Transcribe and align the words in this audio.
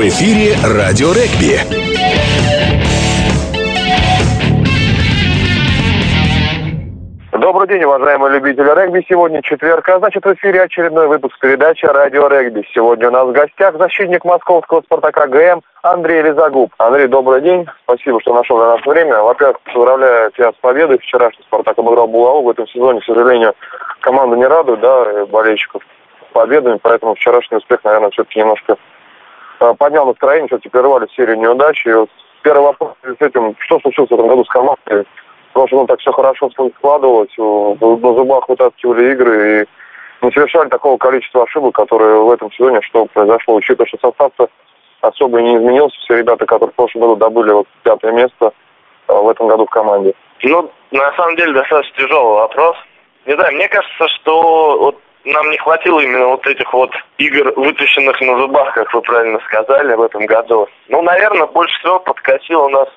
В 0.00 0.02
эфире 0.02 0.56
«Радио 0.64 1.08
регби». 1.08 1.60
Добрый 7.38 7.68
день, 7.68 7.84
уважаемые 7.84 8.32
любители 8.32 8.62
регби. 8.62 9.04
Сегодня 9.06 9.42
четверг, 9.42 9.86
а 9.90 9.98
значит 9.98 10.24
в 10.24 10.32
эфире 10.32 10.62
очередной 10.62 11.06
выпуск 11.06 11.38
передачи 11.38 11.84
«Радио 11.84 12.28
регби». 12.28 12.66
Сегодня 12.72 13.08
у 13.08 13.10
нас 13.10 13.28
в 13.28 13.32
гостях 13.32 13.76
защитник 13.76 14.24
московского 14.24 14.80
«Спартака» 14.80 15.26
ГМ 15.26 15.60
Андрей 15.82 16.22
Лизагуб. 16.22 16.72
Андрей, 16.78 17.06
добрый 17.06 17.42
день. 17.42 17.66
Спасибо, 17.82 18.22
что 18.22 18.32
нашел 18.32 18.56
для 18.56 18.68
нас 18.68 18.86
время. 18.86 19.20
Во-первых, 19.20 19.60
поздравляю 19.60 20.30
тебя 20.30 20.52
с 20.52 20.56
победой. 20.62 20.96
Вчерашний 20.96 21.44
«Спартак» 21.44 21.78
обыграл 21.78 22.08
Булаву. 22.08 22.44
В 22.44 22.48
этом 22.48 22.66
сезоне, 22.68 23.00
к 23.02 23.04
сожалению, 23.04 23.52
команда 24.00 24.36
не 24.36 24.46
радует, 24.46 24.80
да, 24.80 25.26
болельщиков 25.26 25.82
победами, 26.32 26.78
поэтому 26.80 27.14
вчерашний 27.16 27.58
успех, 27.58 27.80
наверное, 27.84 28.08
все-таки 28.12 28.38
немножко 28.38 28.78
поднял 29.78 30.06
настроение, 30.06 30.48
все-таки 30.48 30.68
прервали 30.68 31.06
серию 31.14 31.38
неудач. 31.38 31.84
И 31.86 31.92
вот 31.92 32.10
первый 32.42 32.62
вопрос 32.62 32.92
с 33.02 33.20
этим, 33.20 33.54
что 33.58 33.78
случилось 33.80 34.10
в 34.10 34.14
этом 34.14 34.28
году 34.28 34.44
с 34.44 34.48
командой? 34.48 35.06
Потому 35.52 35.68
что 35.68 35.76
ну, 35.76 35.86
так 35.86 36.00
все 36.00 36.12
хорошо 36.12 36.48
складывалось, 36.50 37.36
на 37.36 38.14
зубах 38.14 38.48
вытаскивали 38.48 39.12
игры 39.12 39.62
и 39.62 40.24
не 40.24 40.30
совершали 40.32 40.68
такого 40.68 40.96
количества 40.96 41.42
ошибок, 41.42 41.74
которые 41.74 42.20
в 42.20 42.30
этом 42.30 42.52
сезоне, 42.52 42.80
что 42.82 43.06
произошло, 43.06 43.54
учитывая, 43.54 43.86
что 43.86 43.98
состав 43.98 44.32
особо 45.00 45.40
не 45.40 45.56
изменился. 45.56 45.96
Все 46.00 46.18
ребята, 46.18 46.46
которые 46.46 46.72
в 46.72 46.76
прошлом 46.76 47.02
году 47.02 47.16
добыли 47.16 47.52
вот 47.52 47.66
пятое 47.82 48.12
место, 48.12 48.52
э, 49.08 49.12
в 49.12 49.28
этом 49.28 49.48
году 49.48 49.66
в 49.66 49.70
команде. 49.70 50.14
Ну, 50.42 50.70
на 50.90 51.12
самом 51.16 51.36
деле, 51.36 51.52
достаточно 51.52 51.96
тяжелый 51.96 52.34
вопрос. 52.34 52.76
Не 53.26 53.34
знаю, 53.34 53.54
мне 53.54 53.68
кажется, 53.68 54.08
что 54.08 54.78
вот 54.78 54.98
нам 55.24 55.50
не 55.50 55.58
хватило 55.58 56.00
именно 56.00 56.26
вот 56.26 56.46
этих 56.46 56.72
вот 56.72 56.90
игр, 57.18 57.52
вытащенных 57.56 58.20
на 58.20 58.38
зубах, 58.38 58.74
как 58.74 58.92
вы 58.94 59.02
правильно 59.02 59.38
сказали, 59.46 59.94
в 59.94 60.02
этом 60.02 60.26
году. 60.26 60.68
Ну, 60.88 61.02
наверное, 61.02 61.46
больше 61.46 61.78
всего 61.80 61.98
подкосило 62.00 62.68
нас 62.68 62.88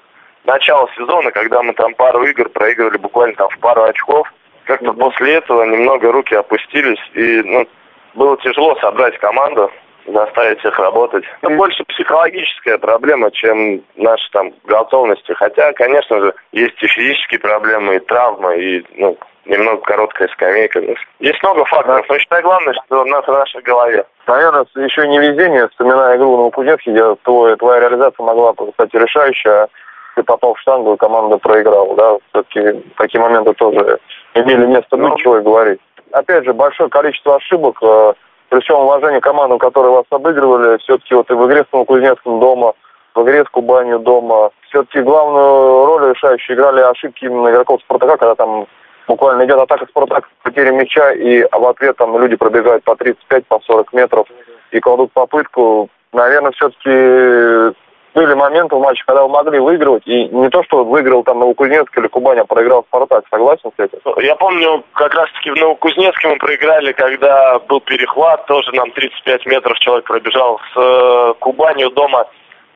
начало 0.45 0.89
сезона, 0.95 1.31
когда 1.31 1.61
мы 1.61 1.73
там 1.73 1.93
пару 1.95 2.23
игр 2.25 2.49
проигрывали 2.49 2.97
буквально 2.97 3.35
там 3.35 3.49
в 3.49 3.59
пару 3.59 3.83
очков. 3.83 4.31
Как-то 4.65 4.93
после 4.93 5.35
этого 5.35 5.63
немного 5.63 6.11
руки 6.11 6.33
опустились, 6.35 6.99
и 7.13 7.41
ну, 7.43 7.67
было 8.15 8.37
тяжело 8.37 8.75
собрать 8.79 9.17
команду, 9.17 9.69
заставить 10.05 10.63
их 10.63 10.79
работать. 10.79 11.25
Это 11.41 11.53
больше 11.55 11.83
психологическая 11.85 12.77
проблема, 12.77 13.31
чем 13.31 13.81
наша 13.95 14.23
там 14.31 14.53
готовности. 14.63 15.33
Хотя, 15.33 15.73
конечно 15.73 16.19
же, 16.19 16.33
есть 16.51 16.81
и 16.81 16.87
физические 16.87 17.39
проблемы, 17.39 17.95
и 17.95 17.99
травмы, 17.99 18.61
и 18.61 18.85
ну, 18.95 19.17
немного 19.45 19.81
короткая 19.81 20.27
скамейка. 20.29 20.79
Есть 21.19 21.43
много 21.43 21.65
факторов, 21.65 22.05
но 22.09 22.17
считаю 22.17 22.43
главное, 22.43 22.73
что 22.73 23.01
у 23.01 23.05
нас 23.05 23.25
в 23.25 23.31
нашей 23.31 23.61
голове. 23.61 24.05
Наверное, 24.27 24.65
еще 24.75 25.07
не 25.07 25.19
везение, 25.19 25.67
вспоминая 25.69 26.17
игру 26.17 26.45
на 26.45 26.51
Кузнецке, 26.51 26.91
где 26.91 27.15
твой, 27.23 27.55
твоя 27.57 27.81
реализация 27.81 28.23
могла 28.23 28.53
стать 28.73 28.93
решающей, 28.93 29.49
а 29.49 29.67
ты 30.15 30.23
попал 30.23 30.53
в 30.53 30.59
штангу, 30.59 30.93
и 30.93 30.97
команда 30.97 31.37
проиграла, 31.37 31.95
да, 31.95 32.17
все-таки 32.29 32.83
такие 32.97 33.19
моменты 33.19 33.53
тоже 33.53 33.99
имели 34.35 34.65
место 34.65 34.95
быть, 34.95 35.09
ну, 35.09 35.17
чего 35.17 35.37
и 35.39 35.43
говорить. 35.43 35.79
Опять 36.11 36.45
же, 36.45 36.53
большое 36.53 36.89
количество 36.89 37.35
ошибок, 37.35 37.77
э, 37.81 38.13
при 38.49 38.61
всем 38.61 38.81
уважении 38.81 39.19
командам, 39.19 39.57
которые 39.57 39.93
вас 39.93 40.05
обыгрывали, 40.11 40.77
все-таки 40.77 41.15
вот 41.15 41.29
и 41.31 41.33
в 41.33 41.47
игре 41.47 41.65
с 41.67 41.73
Новокузнецком 41.73 42.39
дома, 42.39 42.73
в 43.15 43.23
игре 43.23 43.43
с 43.43 43.49
Кубанью 43.49 43.99
дома, 43.99 44.51
все-таки 44.69 45.01
главную 45.01 45.85
роль 45.85 46.13
решающую 46.13 46.55
играли 46.55 46.81
ошибки 46.81 47.25
именно 47.25 47.49
игроков 47.49 47.81
Спартака, 47.81 48.17
когда 48.17 48.35
там 48.35 48.67
буквально 49.07 49.45
идет 49.45 49.59
атака 49.59 49.85
Спартак, 49.87 50.29
потеря 50.43 50.71
мяча, 50.71 51.11
и 51.11 51.43
в 51.43 51.65
ответ 51.65 51.97
там 51.97 52.17
люди 52.19 52.35
пробегают 52.35 52.83
по 52.83 52.95
35, 52.95 53.45
по 53.47 53.59
40 53.59 53.93
метров 53.93 54.27
и 54.71 54.79
кладут 54.79 55.11
попытку. 55.11 55.89
Наверное, 56.11 56.51
все-таки 56.51 57.75
были 58.13 58.33
моменты 58.35 58.75
в 58.75 58.79
матче, 58.79 59.03
когда 59.05 59.23
вы 59.23 59.29
могли 59.29 59.59
выигрывать, 59.59 60.03
и 60.05 60.25
не 60.25 60.49
то, 60.49 60.63
что 60.63 60.83
выиграл 60.83 61.23
там 61.23 61.39
Новокузнецк 61.39 61.97
или 61.97 62.07
Кубань, 62.07 62.39
а 62.39 62.45
проиграл 62.45 62.83
Спартак, 62.83 63.25
согласен 63.29 63.71
с 63.75 63.79
этим? 63.79 63.99
Я 64.21 64.35
помню, 64.35 64.83
как 64.93 65.13
раз-таки 65.15 65.49
в 65.49 65.55
Новокузнецке 65.55 66.27
мы 66.27 66.35
проиграли, 66.37 66.91
когда 66.91 67.59
был 67.59 67.81
перехват, 67.81 68.45
тоже 68.45 68.71
нам 68.73 68.91
35 68.91 69.45
метров 69.47 69.79
человек 69.79 70.05
пробежал 70.05 70.59
с 70.73 70.79
э, 70.79 71.33
Кубанью 71.39 71.89
дома, 71.89 72.27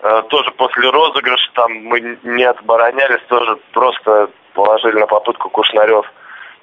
э, 0.01 0.23
тоже 0.29 0.49
после 0.51 0.89
розыгрыша, 0.89 1.51
там 1.53 1.71
мы 1.71 2.17
не 2.23 2.43
отборонялись, 2.43 3.21
тоже 3.27 3.57
просто 3.73 4.29
положили 4.57 4.97
на 4.97 5.05
попытку 5.05 5.49
Кушнарев. 5.49 6.05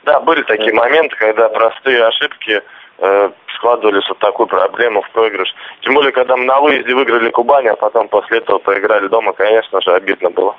Да, 0.02 0.20
были 0.20 0.42
такие 0.42 0.74
моменты, 0.74 1.16
когда 1.16 1.48
простые 1.48 2.04
ошибки 2.04 2.60
э, 2.98 3.30
складывались 3.54 4.08
вот 4.08 4.18
такую 4.18 4.48
проблему 4.48 5.00
в 5.02 5.10
проигрыш. 5.10 5.54
Тем 5.80 5.94
более, 5.94 6.12
когда 6.12 6.36
мы 6.36 6.44
на 6.44 6.60
выезде 6.60 6.92
выиграли 6.94 7.30
Кубань, 7.30 7.68
а 7.68 7.76
потом 7.76 8.08
после 8.08 8.38
этого 8.38 8.58
проиграли 8.58 9.06
дома, 9.06 9.32
конечно 9.32 9.80
же, 9.80 9.94
обидно 9.94 10.30
было. 10.30 10.56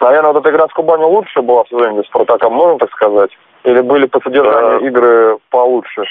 Наверное, 0.00 0.32
вот 0.32 0.40
эта 0.40 0.50
игра 0.50 0.66
с 0.66 0.72
Кубанью 0.72 1.08
лучше 1.08 1.40
была 1.40 1.62
в 1.62 1.68
сезоне 1.68 2.02
с 2.02 2.06
Спартаком, 2.06 2.52
можно 2.52 2.78
так 2.78 2.90
сказать? 2.90 3.30
Или 3.64 3.80
были 3.80 4.06
по 4.06 4.20
содержанию 4.20 4.80
да. 4.80 4.86
игры 4.86 5.38
получше, 5.50 6.02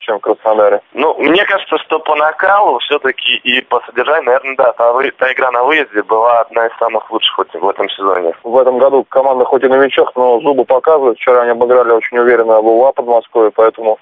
чем 0.00 0.18
в 0.18 0.20
Краснодаре? 0.20 0.80
Ну, 0.92 1.14
мне 1.18 1.44
кажется, 1.44 1.78
что 1.78 1.98
по 1.98 2.14
накалу 2.14 2.78
все-таки 2.80 3.36
и 3.44 3.60
по 3.62 3.80
содержанию, 3.86 4.24
наверное, 4.24 4.56
да, 4.56 4.72
та, 4.72 4.92
та 5.18 5.32
игра 5.32 5.50
на 5.50 5.64
выезде 5.64 6.02
была 6.02 6.40
одна 6.40 6.66
из 6.66 6.76
самых 6.78 7.10
лучших 7.10 7.34
хоть 7.34 7.54
в 7.54 7.68
этом 7.68 7.88
сезоне. 7.90 8.32
В 8.42 8.56
этом 8.56 8.78
году 8.78 9.04
команда 9.08 9.44
хоть 9.44 9.64
и 9.64 9.68
новичок, 9.68 10.12
но 10.16 10.40
зубы 10.40 10.64
показывают. 10.64 11.18
Вчера 11.18 11.42
они 11.42 11.50
обыграли 11.50 11.92
очень 11.92 12.18
уверенно 12.18 12.62
БУА 12.62 12.92
под 12.92 13.06
Москвой, 13.06 13.50
поэтому 13.50 13.98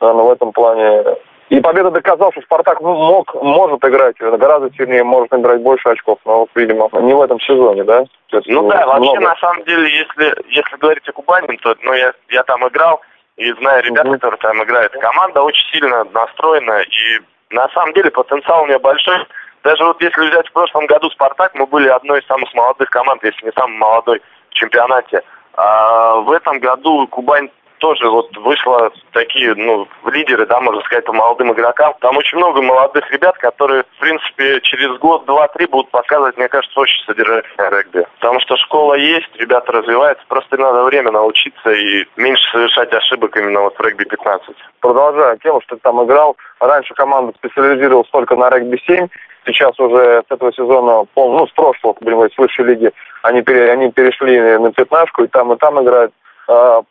наверное, 0.00 0.24
в 0.24 0.30
этом 0.30 0.52
плане. 0.52 1.04
И 1.48 1.60
победа 1.60 1.92
доказала, 1.92 2.32
что 2.32 2.42
Спартак 2.42 2.80
мог, 2.80 3.32
может 3.40 3.84
играть 3.84 4.16
гораздо 4.18 4.68
сильнее, 4.74 5.04
может 5.04 5.30
набирать 5.30 5.62
больше 5.62 5.88
очков, 5.88 6.18
но, 6.24 6.40
вот, 6.40 6.50
видимо, 6.56 6.88
не 7.00 7.14
в 7.14 7.20
этом 7.20 7.38
сезоне, 7.40 7.84
да? 7.84 8.04
Есть, 8.32 8.48
ну 8.48 8.68
да, 8.68 8.84
много. 8.84 8.98
вообще, 8.98 9.20
на 9.20 9.36
самом 9.36 9.64
деле, 9.64 9.88
если, 9.96 10.34
если 10.48 10.76
говорить 10.76 11.08
о 11.08 11.12
Кубани, 11.12 11.56
то 11.58 11.76
ну, 11.82 11.92
я, 11.92 12.12
я 12.30 12.42
там 12.42 12.66
играл, 12.66 13.00
и 13.36 13.52
знаю 13.52 13.82
ребят, 13.84 14.06
угу. 14.06 14.14
которые 14.14 14.38
там 14.38 14.62
играют. 14.62 14.92
Команда 14.92 15.42
очень 15.42 15.66
сильно 15.72 16.04
настроена, 16.04 16.80
и 16.80 17.20
на 17.50 17.68
самом 17.70 17.92
деле 17.92 18.10
потенциал 18.10 18.62
у 18.62 18.66
нее 18.66 18.78
большой. 18.78 19.26
Даже 19.62 19.84
вот 19.84 20.00
если 20.00 20.28
взять 20.28 20.48
в 20.48 20.52
прошлом 20.52 20.86
году 20.86 21.10
Спартак, 21.10 21.54
мы 21.54 21.66
были 21.66 21.88
одной 21.88 22.20
из 22.20 22.26
самых 22.26 22.52
молодых 22.54 22.88
команд, 22.90 23.22
если 23.24 23.44
не 23.44 23.52
самый 23.52 23.76
молодой 23.76 24.22
в 24.50 24.54
чемпионате. 24.54 25.22
А 25.54 26.16
в 26.16 26.30
этом 26.30 26.58
году 26.60 27.06
Кубань 27.08 27.50
тоже 27.86 28.10
вот 28.10 28.36
вышло 28.38 28.90
такие, 29.12 29.54
ну, 29.54 29.86
лидеры, 30.06 30.44
да, 30.46 30.58
можно 30.60 30.82
сказать, 30.82 31.04
по 31.04 31.12
молодым 31.12 31.52
игрокам. 31.52 31.94
Там 32.00 32.16
очень 32.16 32.36
много 32.36 32.60
молодых 32.60 33.08
ребят, 33.12 33.38
которые, 33.38 33.84
в 33.84 34.00
принципе, 34.00 34.60
через 34.62 34.98
год, 34.98 35.24
два, 35.24 35.46
три 35.48 35.66
будут 35.66 35.88
показывать, 35.92 36.36
мне 36.36 36.48
кажется, 36.48 36.80
очень 36.80 37.04
содержательное 37.04 37.70
регби. 37.70 38.04
Потому 38.18 38.40
что 38.40 38.56
школа 38.56 38.94
есть, 38.94 39.30
ребята 39.36 39.70
развиваются, 39.70 40.24
просто 40.26 40.56
надо 40.56 40.82
время 40.82 41.12
научиться 41.12 41.70
и 41.70 42.04
меньше 42.16 42.42
совершать 42.50 42.92
ошибок 42.92 43.36
именно 43.36 43.60
вот 43.60 43.78
в 43.78 43.80
регби-15. 43.80 44.40
Продолжая 44.80 45.36
тему, 45.36 45.60
что 45.60 45.76
ты 45.76 45.82
там 45.82 46.04
играл, 46.04 46.36
раньше 46.58 46.92
команда 46.94 47.34
специализировалась 47.38 48.10
только 48.10 48.34
на 48.34 48.50
регби-7, 48.50 49.08
сейчас 49.46 49.78
уже 49.78 50.24
с 50.28 50.32
этого 50.32 50.52
сезона, 50.52 51.06
ну, 51.14 51.46
с 51.46 51.52
прошлого, 51.52 51.94
будем 52.00 52.16
говорить, 52.16 52.34
с 52.34 52.38
высшей 52.38 52.64
лиги, 52.64 52.90
они, 53.22 53.42
пере, 53.42 53.70
они 53.70 53.92
перешли 53.92 54.58
на 54.58 54.72
пятнашку, 54.72 55.22
и 55.22 55.28
там, 55.28 55.52
и 55.52 55.56
там 55.56 55.80
играют 55.80 56.12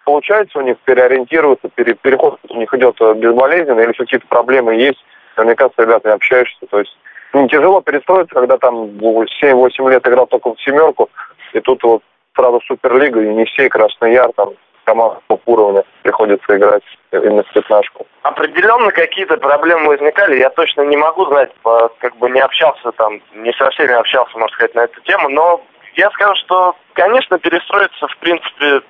получается 0.03 0.59
у 0.59 0.61
них 0.61 0.77
переориентироваться, 0.85 1.69
пере, 1.69 1.93
переход 1.93 2.39
у 2.49 2.57
них 2.57 2.73
идет 2.73 2.95
э, 2.99 3.13
безболезненно, 3.13 3.79
или 3.79 3.93
какие-то 3.93 4.27
проблемы 4.27 4.75
есть, 4.75 5.03
наверняка 5.37 5.69
с 5.69 5.77
ребятами 5.77 6.15
общаешься, 6.15 6.65
то 6.69 6.79
есть 6.79 6.95
не 7.33 7.47
тяжело 7.47 7.81
перестроиться, 7.81 8.35
когда 8.35 8.57
там 8.57 8.85
7-8 8.97 9.91
лет 9.91 10.07
играл 10.07 10.27
только 10.27 10.53
в 10.53 10.61
семерку, 10.61 11.09
и 11.53 11.59
тут 11.59 11.83
вот 11.83 12.01
сразу 12.35 12.61
Суперлига, 12.67 13.21
и 13.21 13.33
не 13.33 13.45
все 13.45 13.69
Красный 13.69 14.13
Яр, 14.13 14.31
там 14.35 14.49
команда 14.83 15.19
уровня 15.45 15.83
приходится 16.03 16.55
играть 16.55 16.83
именно 17.11 17.43
в 17.43 17.53
пятнашку. 17.53 18.05
Определенно 18.21 18.91
какие-то 18.91 19.37
проблемы 19.37 19.87
возникали, 19.87 20.37
я 20.37 20.49
точно 20.49 20.81
не 20.81 20.97
могу 20.97 21.25
знать, 21.25 21.51
как 21.99 22.15
бы 22.17 22.29
не 22.29 22.39
общался 22.39 22.91
там, 22.91 23.21
не 23.33 23.51
со 23.53 23.69
всеми 23.71 23.93
общался, 23.93 24.37
можно 24.37 24.53
сказать, 24.55 24.75
на 24.75 24.81
эту 24.81 25.01
тему, 25.01 25.29
но 25.29 25.61
я 25.95 26.09
скажу, 26.11 26.35
что, 26.35 26.75
конечно, 26.93 27.39
перестроиться, 27.39 28.07
в 28.07 28.17
принципе, 28.17 28.81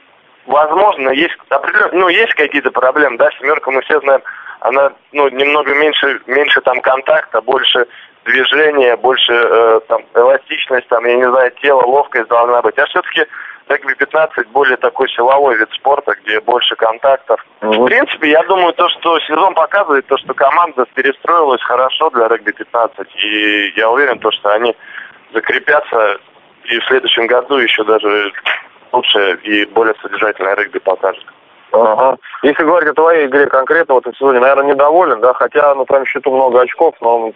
возможно, 0.45 1.09
есть 1.09 1.35
ну, 1.91 2.07
есть 2.07 2.33
какие-то 2.33 2.71
проблемы, 2.71 3.17
да, 3.17 3.29
семерка, 3.39 3.71
мы 3.71 3.81
все 3.81 3.99
знаем, 4.01 4.21
она, 4.61 4.91
ну, 5.11 5.27
немного 5.29 5.73
меньше, 5.75 6.21
меньше 6.27 6.61
там 6.61 6.81
контакта, 6.81 7.41
больше 7.41 7.87
движения, 8.25 8.95
больше 8.97 9.33
э, 9.33 9.79
там 9.87 10.01
эластичность, 10.15 10.87
там, 10.87 11.05
я 11.05 11.15
не 11.15 11.29
знаю, 11.29 11.51
тело, 11.61 11.81
ловкость 11.81 12.27
должна 12.27 12.61
быть. 12.61 12.77
А 12.79 12.85
все-таки 12.87 13.25
регби-15 13.67 14.47
более 14.51 14.77
такой 14.77 15.09
силовой 15.09 15.57
вид 15.57 15.69
спорта, 15.73 16.13
где 16.23 16.39
больше 16.39 16.75
контактов. 16.75 17.45
Mm-hmm. 17.61 17.83
В 17.83 17.85
принципе, 17.85 18.31
я 18.31 18.43
думаю, 18.43 18.73
то, 18.73 18.89
что 18.89 19.19
сезон 19.21 19.53
показывает, 19.53 20.07
то, 20.07 20.17
что 20.17 20.33
команда 20.33 20.85
перестроилась 20.95 21.61
хорошо 21.61 22.09
для 22.11 22.27
регби-15. 22.27 23.07
И 23.17 23.73
я 23.75 23.89
уверен, 23.89 24.19
то, 24.19 24.31
что 24.31 24.49
они 24.49 24.75
закрепятся 25.33 26.19
и 26.65 26.79
в 26.79 26.85
следующем 26.85 27.27
году 27.27 27.57
еще 27.57 27.83
даже 27.83 28.31
лучше 28.95 29.39
и 29.43 29.65
более 29.65 29.95
содержательное 30.01 30.55
регби 30.55 30.79
покажет. 30.79 31.25
Ага. 31.71 32.17
Если 32.43 32.63
говорить 32.63 32.89
о 32.89 32.93
твоей 32.93 33.25
игре 33.27 33.47
конкретно 33.47 33.95
в 33.95 33.97
этом 33.99 34.13
сезоне, 34.15 34.39
наверное, 34.39 34.73
недоволен, 34.73 35.19
да, 35.19 35.33
хотя 35.33 35.75
на 35.75 35.85
твоем 35.85 36.05
счету 36.05 36.31
много 36.31 36.61
очков, 36.61 36.95
но 37.01 37.33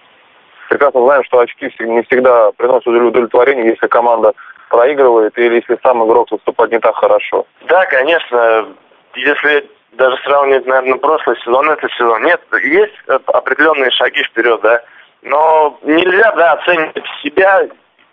прекрасно 0.70 1.04
знаем, 1.04 1.24
что 1.26 1.40
очки 1.40 1.72
не 1.80 2.04
всегда 2.04 2.52
приносят 2.54 2.88
удовлетворение, 2.88 3.68
если 3.68 3.88
команда 3.88 4.34
проигрывает 4.70 5.38
или 5.38 5.56
если 5.56 5.78
сам 5.84 6.06
игрок 6.06 6.32
выступает 6.32 6.72
не 6.72 6.80
так 6.80 6.96
хорошо. 6.96 7.46
Да, 7.68 7.86
конечно. 7.88 8.68
Если 9.16 9.70
даже 9.94 10.16
сравнивать, 10.24 10.68
наверное, 10.68 11.00
прошлый 11.00 11.36
сезон, 11.44 11.70
этот 11.70 11.92
сезон, 11.94 12.24
нет, 12.24 12.40
есть 12.64 12.94
определенные 13.26 13.90
шаги 13.92 14.24
вперед, 14.24 14.62
да, 14.62 14.82
но 15.24 15.78
нельзя, 15.84 16.32
да, 16.34 16.54
оценивать 16.54 17.04
себя, 17.24 17.68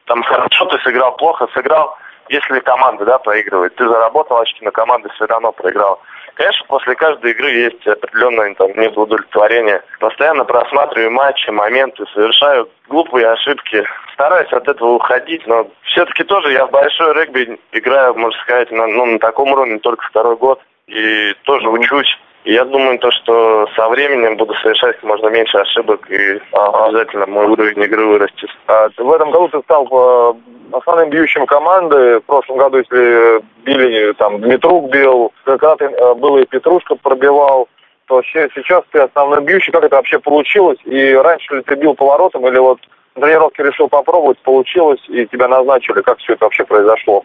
там, 0.07 0.23
хорошо 0.23 0.65
ты 0.67 0.79
сыграл, 0.79 1.15
плохо 1.17 1.47
сыграл, 1.55 1.95
если 2.29 2.61
команда, 2.61 3.05
да, 3.05 3.19
проигрывает. 3.19 3.75
Ты 3.77 3.89
заработал 3.89 4.39
очки, 4.39 4.65
но 4.65 4.71
команда 4.71 5.09
все 5.11 5.27
равно 5.27 5.53
проиграла. 5.53 5.99
Конечно, 6.35 6.67
после 6.69 6.95
каждой 6.97 7.31
игры 7.31 7.51
есть 7.51 7.87
определенное 7.87 8.55
там, 8.55 8.71
неудовлетворение. 8.77 9.83
Постоянно 10.01 10.45
просматриваю 10.45 11.11
матчи, 11.11 11.49
моменты, 11.49 12.05
совершаю 12.13 12.69
глупые 12.89 13.27
ошибки. 13.31 13.83
Стараюсь 14.13 14.53
от 14.53 14.69
этого 14.69 14.93
уходить, 14.93 15.47
но 15.47 15.67
все-таки 15.85 16.25
тоже 16.25 16.53
я 16.53 16.67
в 16.67 16.71
большой 16.71 17.15
регби 17.15 17.59
играю, 17.73 18.15
можно 18.15 18.39
сказать, 18.43 18.71
на, 18.71 18.87
ну, 18.87 19.07
на 19.07 19.19
таком 19.19 19.51
уровне 19.51 19.79
только 19.79 20.07
второй 20.09 20.37
год. 20.37 20.61
И 20.89 21.33
тоже 21.45 21.71
учусь. 21.71 22.19
Я 22.47 22.65
думаю, 22.65 22.97
то, 23.01 23.11
что 23.11 23.67
со 23.75 23.89
временем 23.89 24.37
буду 24.37 24.55
совершать 24.63 25.03
можно 25.03 25.27
меньше 25.27 25.59
ошибок, 25.59 26.09
и 26.09 26.41
ага. 26.53 26.87
обязательно 26.87 27.27
мой 27.27 27.47
уровень 27.47 27.83
игры 27.83 28.07
вырастет. 28.07 28.49
А, 28.69 28.89
в 28.97 29.13
этом 29.13 29.33
году 29.33 29.49
ты 29.49 29.61
стал 29.63 29.89
э, 29.91 30.35
основным 30.71 31.11
бьющим 31.11 31.45
команды. 31.47 32.21
В 32.21 32.25
прошлом 32.27 32.59
году, 32.59 32.79
если 32.79 33.43
били, 33.65 34.13
там, 34.13 34.41
Дмитрук 34.41 34.93
бил, 34.93 35.33
когда 35.43 35.75
ты 35.75 35.87
э, 35.87 36.15
был 36.15 36.39
и 36.39 36.47
Петрушка 36.47 36.95
пробивал, 36.95 37.69
то 38.07 38.23
сейчас 38.23 38.85
ты 38.93 39.01
основной 39.01 39.43
бьющий. 39.43 39.73
Как 39.73 39.83
это 39.83 39.97
вообще 39.97 40.21
получилось? 40.21 40.79
И 40.85 41.15
раньше 41.15 41.57
ли 41.57 41.63
ты 41.63 41.75
бил 41.75 41.95
поворотом, 41.95 42.47
или 42.47 42.59
вот 42.59 42.79
тренировке 43.21 43.63
решил 43.63 43.89
попробовать, 43.89 44.39
получилось, 44.39 45.01
и 45.09 45.27
тебя 45.27 45.49
назначили. 45.49 46.03
Как 46.03 46.19
все 46.19 46.35
это 46.35 46.45
вообще 46.45 46.65
произошло? 46.65 47.25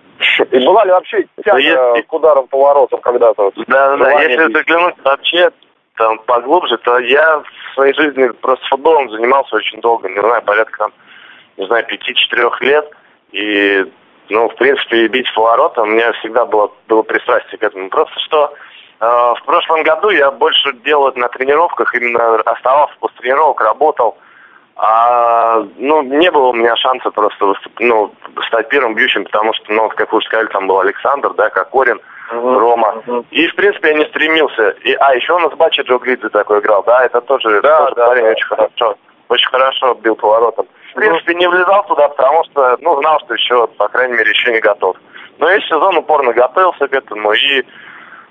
И 0.52 0.66
была 0.66 0.86
ли 0.86 0.92
вообще 0.92 1.26
тяга 1.44 1.60
если... 1.60 2.02
к 2.02 2.14
ударам 2.14 2.48
поворотом 2.48 3.02
когда-то? 3.02 3.52
Да, 3.68 3.98
да, 3.98 3.98
да. 3.98 4.22
Если 4.22 4.54
заглянуть 4.54 4.96
вообще 5.04 5.52
там 5.96 6.20
поглубже, 6.20 6.78
то 6.78 7.00
я 7.00 7.40
в 7.40 7.74
своей 7.76 7.94
жизни 7.94 8.28
просто 8.42 8.66
футболом 8.68 9.10
занимался 9.10 9.56
очень 9.56 9.80
долго, 9.82 10.10
не 10.10 10.20
знаю, 10.20 10.42
порядка 10.42 10.90
не 11.58 11.68
знаю, 11.68 11.86
пяти-четырех 11.86 12.60
лет. 12.62 12.90
И, 13.32 13.86
ну, 14.30 14.50
в 14.50 14.56
принципе, 14.56 15.08
бить 15.08 15.32
поворотом 15.34 15.90
у 15.90 15.92
меня 15.92 16.12
всегда 16.14 16.46
было, 16.46 16.72
было 16.88 17.04
пристрастие 17.04 17.58
к 17.58 17.64
этому. 17.64 17.90
Просто 17.90 18.20
что 18.22 18.54
э, 19.00 19.06
в 19.06 19.42
прошлом 19.46 19.84
году 19.84 20.10
я 20.10 20.32
больше 20.32 20.74
делал 20.84 21.12
на 21.16 21.30
тренировках, 21.30 21.94
именно 21.96 22.36
оставался 22.42 22.96
после 23.00 23.18
тренировок, 23.20 23.62
работал. 23.62 24.18
А, 24.84 25.64
ну, 25.78 26.02
не 26.02 26.32
было 26.32 26.48
у 26.48 26.54
меня 26.54 26.76
шанса 26.76 27.12
просто 27.12 27.46
выступ, 27.46 27.72
ну, 27.80 28.12
стать 28.48 28.68
первым 28.70 28.96
бьющим, 28.96 29.26
потому 29.26 29.54
что, 29.54 29.72
ну, 29.72 29.90
как 29.90 30.12
вы 30.12 30.18
уже 30.18 30.26
сказали, 30.26 30.48
там 30.48 30.66
был 30.66 30.80
Александр, 30.80 31.36
да, 31.36 31.52
Кокорин, 31.52 32.02
uh-huh. 32.32 32.58
Рома. 32.58 32.96
Uh-huh. 33.06 33.24
И, 33.30 33.48
в 33.48 33.56
принципе, 33.56 33.90
я 33.90 33.94
не 34.00 34.06
стремился. 34.06 34.70
И, 34.84 34.94
а, 34.94 35.14
еще 35.14 35.36
у 35.36 35.40
нас 35.40 35.54
Бачи 35.54 35.82
Джо 35.82 36.00
Гридзе 36.00 36.30
такой 36.30 36.62
играл, 36.62 36.82
да, 36.82 37.06
это 37.06 37.22
тоже, 37.22 37.62
да, 37.62 37.82
тоже 37.82 37.96
да, 37.96 38.08
парень 38.08 38.24
да, 38.24 38.30
очень 38.32 38.48
хорошо, 38.48 38.96
очень 39.30 39.50
хорошо 39.50 39.94
бил 40.02 40.16
поворотом. 40.16 40.66
В 40.90 40.96
принципе, 40.96 41.36
не 41.36 41.48
влезал 41.48 41.86
туда, 41.86 42.10
потому 42.10 42.44
что, 42.46 42.76
ну, 42.82 43.00
знал, 43.02 43.20
что 43.20 43.36
еще, 43.36 43.68
по 43.68 43.88
крайней 43.88 44.18
мере, 44.18 44.32
еще 44.32 44.52
не 44.52 44.62
готов. 44.62 44.98
Но 45.38 45.48
весь 45.48 45.64
сезон 45.66 45.96
упорно 45.98 46.34
готовился 46.34 46.88
к 46.88 46.94
этому, 46.94 47.34
и 47.34 47.64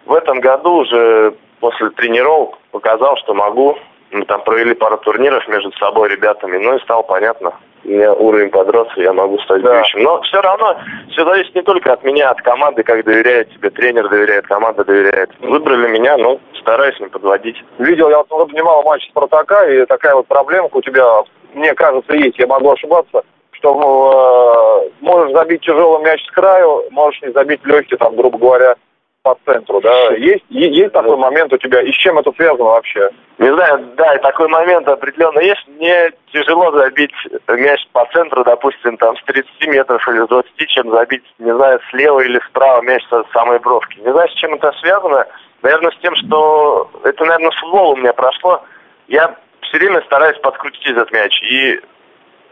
в 0.04 0.14
этом 0.14 0.40
году 0.40 0.78
уже 0.78 1.32
после 1.60 1.90
тренировок 1.90 2.58
показал, 2.72 3.16
что 3.18 3.34
могу. 3.34 3.78
Мы 4.12 4.24
там 4.24 4.42
провели 4.42 4.74
пару 4.74 4.98
турниров 4.98 5.46
между 5.48 5.72
собой 5.72 6.08
ребятами, 6.08 6.58
ну 6.58 6.76
и 6.76 6.80
стало 6.80 7.02
понятно. 7.02 7.52
У 7.84 7.88
меня 7.88 8.12
уровень 8.12 8.50
подрос, 8.50 8.88
я 8.96 9.12
могу 9.12 9.38
стать 9.38 9.62
да. 9.62 9.80
бьющим. 9.80 10.02
Но 10.02 10.20
все 10.22 10.40
равно 10.40 10.76
все 11.10 11.24
зависит 11.24 11.54
не 11.54 11.62
только 11.62 11.92
от 11.92 12.02
меня, 12.02 12.30
от 12.30 12.42
команды, 12.42 12.82
как 12.82 13.04
доверяет 13.04 13.50
тебе 13.50 13.70
тренер, 13.70 14.08
доверяет, 14.08 14.46
команда 14.46 14.84
доверяет. 14.84 15.30
Выбрали 15.40 15.88
меня, 15.88 16.16
но 16.18 16.40
стараюсь 16.60 16.98
не 17.00 17.06
подводить. 17.06 17.56
Видел 17.78 18.10
я 18.10 18.22
вот 18.28 18.52
немало 18.52 18.82
матчей 18.82 19.10
Спартака, 19.10 19.64
и 19.66 19.86
такая 19.86 20.14
вот 20.14 20.26
проблемка 20.26 20.76
у 20.76 20.82
тебя, 20.82 21.22
мне 21.54 21.72
кажется, 21.74 22.12
есть, 22.14 22.38
я 22.38 22.46
могу 22.46 22.72
ошибаться, 22.72 23.22
что 23.52 24.88
э, 24.90 25.04
можешь 25.04 25.32
забить 25.32 25.62
тяжелый 25.62 26.02
мяч 26.02 26.24
с 26.26 26.30
краю, 26.32 26.84
можешь 26.90 27.22
не 27.22 27.32
забить 27.32 27.64
легкий, 27.64 27.96
там, 27.96 28.16
грубо 28.16 28.38
говоря, 28.38 28.74
по 29.22 29.36
центру, 29.44 29.80
да? 29.80 30.12
Есть, 30.14 30.44
есть 30.48 30.92
такой 30.92 31.16
момент 31.16 31.52
у 31.52 31.58
тебя? 31.58 31.82
И 31.82 31.92
с 31.92 31.96
чем 31.96 32.18
это 32.18 32.32
связано 32.32 32.64
вообще? 32.64 33.10
Не 33.38 33.52
знаю, 33.52 33.90
да, 33.96 34.16
такой 34.18 34.48
момент 34.48 34.88
определенно 34.88 35.40
есть. 35.40 35.62
Мне 35.68 36.12
тяжело 36.32 36.70
забить 36.72 37.12
мяч 37.48 37.86
по 37.92 38.06
центру, 38.12 38.44
допустим, 38.44 38.96
там 38.96 39.16
с 39.16 39.24
30 39.24 39.66
метров 39.68 40.06
или 40.08 40.24
с 40.24 40.28
20, 40.28 40.68
чем 40.68 40.90
забить, 40.90 41.24
не 41.38 41.54
знаю, 41.54 41.80
слева 41.90 42.20
или 42.20 42.40
справа 42.48 42.80
мяч 42.82 43.02
с 43.10 43.32
самой 43.32 43.58
бровки. 43.58 43.98
Не 44.00 44.10
знаю, 44.10 44.28
с 44.28 44.34
чем 44.34 44.54
это 44.54 44.72
связано. 44.80 45.26
Наверное, 45.62 45.90
с 45.90 45.98
тем, 46.00 46.14
что 46.16 46.90
это, 47.04 47.24
наверное, 47.24 47.50
с 47.50 47.60
футбола 47.60 47.92
у 47.92 47.96
меня 47.96 48.14
прошло. 48.14 48.62
Я 49.08 49.36
все 49.62 49.78
время 49.78 50.00
стараюсь 50.06 50.38
подкрутить 50.38 50.86
этот 50.86 51.12
мяч 51.12 51.38
и 51.42 51.78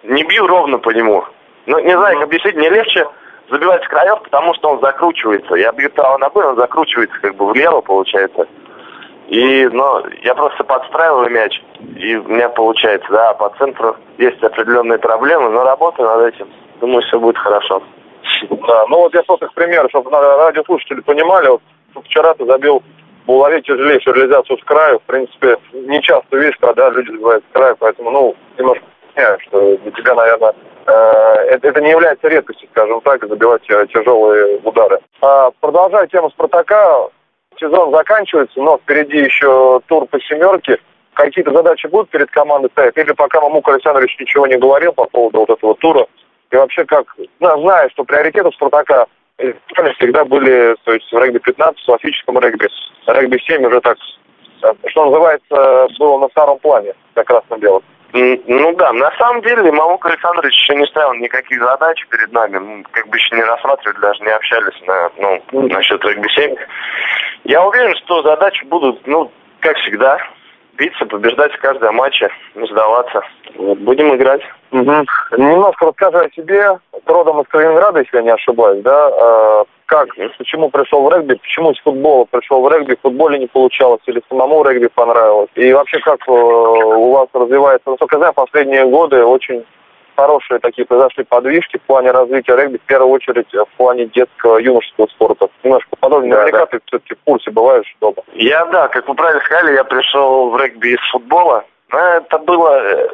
не 0.02 0.22
бью 0.24 0.46
ровно 0.46 0.78
по 0.78 0.90
нему. 0.90 1.24
Ну, 1.64 1.78
не 1.78 1.96
знаю, 1.96 2.16
как 2.16 2.24
объяснить, 2.24 2.56
мне 2.56 2.68
легче 2.68 3.06
забивать 3.50 3.84
с 3.84 3.88
краев, 3.88 4.22
потому 4.22 4.54
что 4.54 4.70
он 4.70 4.80
закручивается. 4.80 5.54
Я 5.54 5.72
бью 5.72 5.90
право 5.90 6.18
ногой, 6.18 6.44
он 6.44 6.56
закручивается 6.56 7.18
как 7.20 7.34
бы 7.36 7.46
влево, 7.46 7.80
получается. 7.80 8.46
И, 9.28 9.68
ну, 9.72 10.04
я 10.22 10.34
просто 10.34 10.64
подстраиваю 10.64 11.30
мяч, 11.30 11.62
и 11.96 12.16
у 12.16 12.28
меня 12.28 12.48
получается, 12.48 13.10
да, 13.10 13.34
по 13.34 13.50
центру 13.58 13.96
есть 14.16 14.42
определенные 14.42 14.98
проблемы, 14.98 15.50
но 15.50 15.64
работаю 15.64 16.08
над 16.08 16.34
этим. 16.34 16.48
Думаю, 16.80 17.02
все 17.02 17.18
будет 17.18 17.36
хорошо. 17.36 17.82
Да, 18.50 18.86
ну 18.88 19.00
вот 19.00 19.14
я 19.14 19.22
просто 19.22 19.48
к 19.48 19.54
примеру, 19.54 19.88
чтобы 19.90 20.10
радиослушатели 20.10 21.00
понимали, 21.00 21.48
вот 21.48 21.60
вчера 22.04 22.34
ты 22.34 22.46
забил 22.46 22.82
булаве 23.26 23.60
тяжелейшую 23.60 24.16
реализацию 24.16 24.58
с 24.58 24.64
краю. 24.64 24.98
В 25.00 25.02
принципе, 25.02 25.58
не 25.72 26.00
часто 26.02 26.36
видишь, 26.36 26.56
когда 26.60 26.88
люди 26.88 27.10
забивают 27.10 27.44
с 27.44 27.52
краю, 27.52 27.76
поэтому, 27.78 28.10
ну, 28.10 28.36
немножко 28.56 28.84
понимаю, 29.14 29.38
что 29.40 29.76
для 29.76 29.90
тебя, 29.92 30.14
наверное, 30.14 30.54
это, 30.92 31.68
это 31.68 31.80
не 31.80 31.90
является 31.90 32.28
редкостью, 32.28 32.68
скажем 32.70 33.00
так, 33.02 33.26
забивать 33.26 33.62
э, 33.68 33.86
тяжелые 33.92 34.58
удары. 34.58 34.98
А, 35.20 35.50
продолжая 35.60 36.06
тему 36.06 36.30
Спартака, 36.30 37.08
сезон 37.58 37.92
заканчивается, 37.92 38.60
но 38.60 38.78
впереди 38.78 39.18
еще 39.18 39.80
тур 39.86 40.06
по 40.06 40.20
семерке. 40.20 40.78
Какие-то 41.14 41.52
задачи 41.52 41.86
будут 41.88 42.10
перед 42.10 42.30
командой 42.30 42.70
стоять? 42.70 42.96
Или 42.96 43.12
пока 43.12 43.40
Мамук 43.40 43.68
Александрович 43.68 44.16
ничего 44.20 44.46
не 44.46 44.56
говорил 44.56 44.92
по 44.92 45.04
поводу 45.06 45.40
вот 45.40 45.50
этого 45.50 45.74
тура? 45.74 46.06
И 46.50 46.56
вообще 46.56 46.84
как, 46.84 47.14
зная, 47.40 47.88
что 47.90 48.04
приоритеты 48.04 48.50
Спартака 48.52 49.06
всегда 49.36 50.24
были, 50.24 50.76
то 50.84 50.92
есть 50.92 51.12
в 51.12 51.18
регби-15, 51.18 51.74
в 51.76 51.86
классическом 51.86 52.38
регби, 52.38 52.68
регби-7 53.06 53.66
уже 53.66 53.80
так, 53.80 53.96
э, 54.62 54.72
что 54.86 55.06
называется, 55.06 55.86
было 55.98 56.18
на 56.18 56.28
втором 56.28 56.58
плане, 56.58 56.94
как 57.14 57.26
красно-белом. 57.26 57.82
Ну 58.12 58.74
да, 58.76 58.92
на 58.92 59.10
самом 59.18 59.42
деле 59.42 59.70
Мамук 59.70 60.06
Александрович 60.06 60.54
еще 60.54 60.74
не 60.76 60.86
ставил 60.86 61.12
никаких 61.14 61.60
задач 61.60 62.06
перед 62.08 62.32
нами. 62.32 62.58
Мы 62.58 62.82
как 62.90 63.06
бы 63.08 63.16
еще 63.18 63.36
не 63.36 63.42
рассматривали, 63.42 64.00
даже 64.00 64.22
не 64.22 64.30
общались 64.30 64.80
на, 64.86 65.10
ну, 65.18 65.68
насчет 65.68 66.02
регби-7. 66.02 66.56
Я 67.44 67.62
уверен, 67.62 67.94
что 67.96 68.22
задачи 68.22 68.64
будут, 68.64 69.06
ну, 69.06 69.30
как 69.60 69.76
всегда, 69.78 70.18
биться, 70.78 71.04
побеждать 71.06 71.52
в 71.52 71.60
каждом 71.60 71.96
матче, 71.96 72.28
не 72.54 72.66
сдаваться. 72.68 73.20
Вот, 73.56 73.78
будем 73.78 74.14
играть. 74.14 74.40
Угу. 74.70 75.04
Немножко 75.36 75.86
расскажи 75.86 76.18
о 76.18 76.30
себе. 76.30 76.78
Ты 77.04 77.12
родом 77.12 77.40
из 77.40 77.48
Калининграда, 77.48 78.00
если 78.00 78.16
я 78.16 78.22
не 78.22 78.30
ошибаюсь, 78.30 78.82
да? 78.82 79.08
А, 79.08 79.64
как, 79.86 80.08
почему 80.38 80.70
пришел 80.70 81.02
в 81.02 81.12
регби, 81.12 81.34
почему 81.34 81.72
из 81.72 81.78
футбола 81.80 82.26
пришел 82.30 82.62
в 82.62 82.70
регби, 82.70 82.94
в 82.94 83.00
футболе 83.00 83.38
не 83.38 83.46
получалось 83.46 84.02
или 84.06 84.22
самому 84.28 84.62
регби 84.62 84.88
понравилось? 84.88 85.50
И 85.54 85.72
вообще, 85.72 85.98
как 86.00 86.20
э, 86.28 86.30
у 86.30 87.10
вас 87.12 87.28
развивается, 87.32 87.90
насколько 87.90 88.16
я 88.16 88.18
знаю, 88.18 88.34
последние 88.34 88.84
годы 88.84 89.24
очень 89.24 89.64
хорошие 90.18 90.58
такие 90.58 90.84
произошли 90.84 91.22
подвижки 91.22 91.76
в 91.76 91.82
плане 91.82 92.10
развития 92.10 92.56
регби, 92.56 92.78
в 92.78 92.86
первую 92.86 93.12
очередь 93.12 93.52
в 93.54 93.76
плане 93.76 94.06
детского 94.06 94.58
юношеского 94.58 95.06
спорта. 95.06 95.48
Немножко 95.62 95.90
подробнее, 96.00 96.32
да, 96.32 96.38
наверняка 96.40 96.66
да. 96.66 96.66
ты 96.66 96.80
все-таки 96.86 97.14
в 97.14 97.24
курсе 97.24 97.50
бываешь 97.52 97.96
дома. 98.00 98.16
Я, 98.34 98.64
да, 98.66 98.88
как 98.88 99.06
вы 99.06 99.14
правильно 99.14 99.40
сказали, 99.44 99.76
я 99.76 99.84
пришел 99.84 100.50
в 100.50 100.56
регби 100.60 100.88
из 100.88 101.10
футбола. 101.12 101.64
Но 101.90 101.98
это 101.98 102.38
было 102.38 102.82
э, 102.82 103.08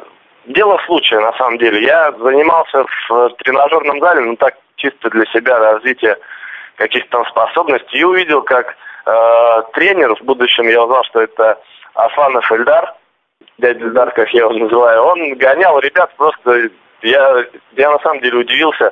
дело 0.47 0.79
случая, 0.87 1.19
на 1.19 1.31
самом 1.33 1.59
деле. 1.59 1.83
Я 1.83 2.11
занимался 2.13 2.85
в 3.09 3.29
тренажерном 3.43 3.99
зале, 3.99 4.21
ну 4.21 4.35
так, 4.37 4.55
чисто 4.77 5.11
для 5.11 5.25
себя 5.25 5.59
развития 5.59 6.17
каких-то 6.77 7.09
там 7.11 7.25
способностей, 7.27 7.99
и 7.99 8.03
увидел, 8.03 8.41
как 8.41 8.75
э, 9.05 9.61
тренер, 9.73 10.15
в 10.15 10.23
будущем 10.23 10.67
я 10.67 10.83
узнал, 10.83 11.03
что 11.03 11.21
это 11.21 11.59
Афанов 11.93 12.51
Эльдар, 12.51 12.95
дядя 13.59 13.79
Эльдар, 13.79 14.11
как 14.11 14.33
я 14.33 14.41
его 14.41 14.53
называю, 14.53 15.03
он 15.03 15.35
гонял 15.35 15.79
ребят 15.79 16.11
просто, 16.17 16.71
я, 17.01 17.45
я 17.73 17.91
на 17.91 17.99
самом 17.99 18.21
деле 18.21 18.39
удивился, 18.39 18.91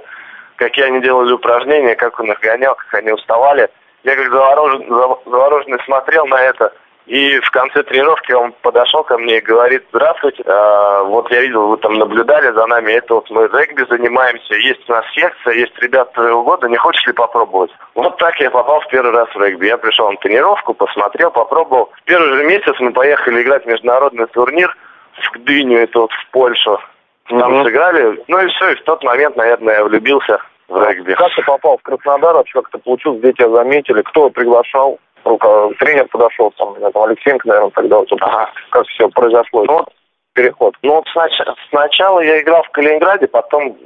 какие 0.55 0.85
они 0.85 1.01
делали 1.01 1.33
упражнения, 1.33 1.95
как 1.95 2.19
он 2.19 2.31
их 2.31 2.39
гонял, 2.39 2.75
как 2.75 3.01
они 3.01 3.11
уставали. 3.11 3.69
Я 4.03 4.15
как 4.15 4.31
заворожен, 4.31 4.85
завороженный 5.25 5.79
смотрел 5.85 6.25
на 6.27 6.41
это, 6.41 6.73
И 7.05 7.37
в 7.39 7.51
конце 7.51 7.83
тренировки 7.83 8.31
он 8.31 8.53
подошел 8.61 9.03
ко 9.03 9.17
мне 9.17 9.37
и 9.37 9.41
говорит, 9.41 9.83
здравствуйте, 9.91 10.41
а, 10.45 11.03
вот 11.03 11.29
я 11.31 11.41
видел, 11.41 11.67
вы 11.67 11.77
там 11.77 11.95
наблюдали 11.95 12.53
за 12.53 12.65
нами, 12.65 12.93
это 12.93 13.15
вот 13.15 13.29
мы 13.29 13.47
регби 13.47 13.85
занимаемся, 13.89 14.55
есть 14.55 14.89
у 14.89 14.93
нас 14.93 15.05
секция, 15.13 15.53
есть 15.53 15.77
ребята 15.79 16.13
твоего 16.13 16.43
года, 16.43 16.69
не 16.69 16.77
хочешь 16.77 17.05
ли 17.05 17.13
попробовать? 17.13 17.71
Вот 17.93 18.17
так 18.17 18.39
я 18.39 18.49
попал 18.49 18.79
в 18.79 18.87
первый 18.87 19.11
раз 19.11 19.27
в 19.35 19.39
регби. 19.41 19.67
Я 19.67 19.77
пришел 19.77 20.09
на 20.11 20.17
тренировку, 20.17 20.73
посмотрел, 20.73 21.31
попробовал. 21.31 21.91
В 21.93 22.03
первый 22.03 22.37
же 22.37 22.43
месяц 22.45 22.73
мы 22.79 22.91
поехали 22.93 23.41
играть 23.41 23.65
в 23.65 23.67
международный 23.67 24.27
турнир 24.27 24.75
в 25.21 25.31
Гдыню, 25.31 25.79
это 25.79 25.99
вот 25.99 26.11
в 26.11 26.29
Польшу. 26.31 26.79
Там 27.27 27.53
mm-hmm. 27.53 27.63
сыграли, 27.63 28.23
ну 28.27 28.39
и 28.39 28.47
все, 28.47 28.71
и 28.71 28.75
в 28.75 28.83
тот 28.83 29.03
момент, 29.03 29.35
наверное, 29.37 29.75
я 29.75 29.83
влюбился 29.83 30.39
в 30.67 30.83
регби. 30.83 31.13
Как 31.13 31.33
ты 31.35 31.41
попал 31.43 31.77
в 31.77 31.81
Краснодар, 31.81 32.35
вообще 32.35 32.61
как 32.61 32.69
ты 32.71 32.77
получил, 32.79 33.15
где 33.15 33.33
тебя 33.33 33.49
заметили, 33.49 34.01
кто 34.01 34.29
приглашал? 34.29 34.99
рука, 35.25 35.69
тренер 35.79 36.07
подошел, 36.07 36.51
там, 36.51 36.75
там 36.91 37.03
Алексеенко, 37.03 37.47
наверное, 37.47 37.71
тогда 37.71 37.97
вот, 37.97 38.11
ага. 38.21 38.49
как 38.69 38.87
все 38.87 39.09
произошло, 39.09 39.63
ну, 39.65 39.85
переход. 40.33 40.75
Ну, 40.81 40.95
вот 40.95 41.05
снач- 41.15 41.55
сначала 41.69 42.19
я 42.19 42.41
играл 42.41 42.63
в 42.63 42.69
Калининграде, 42.69 43.27
потом 43.27 43.77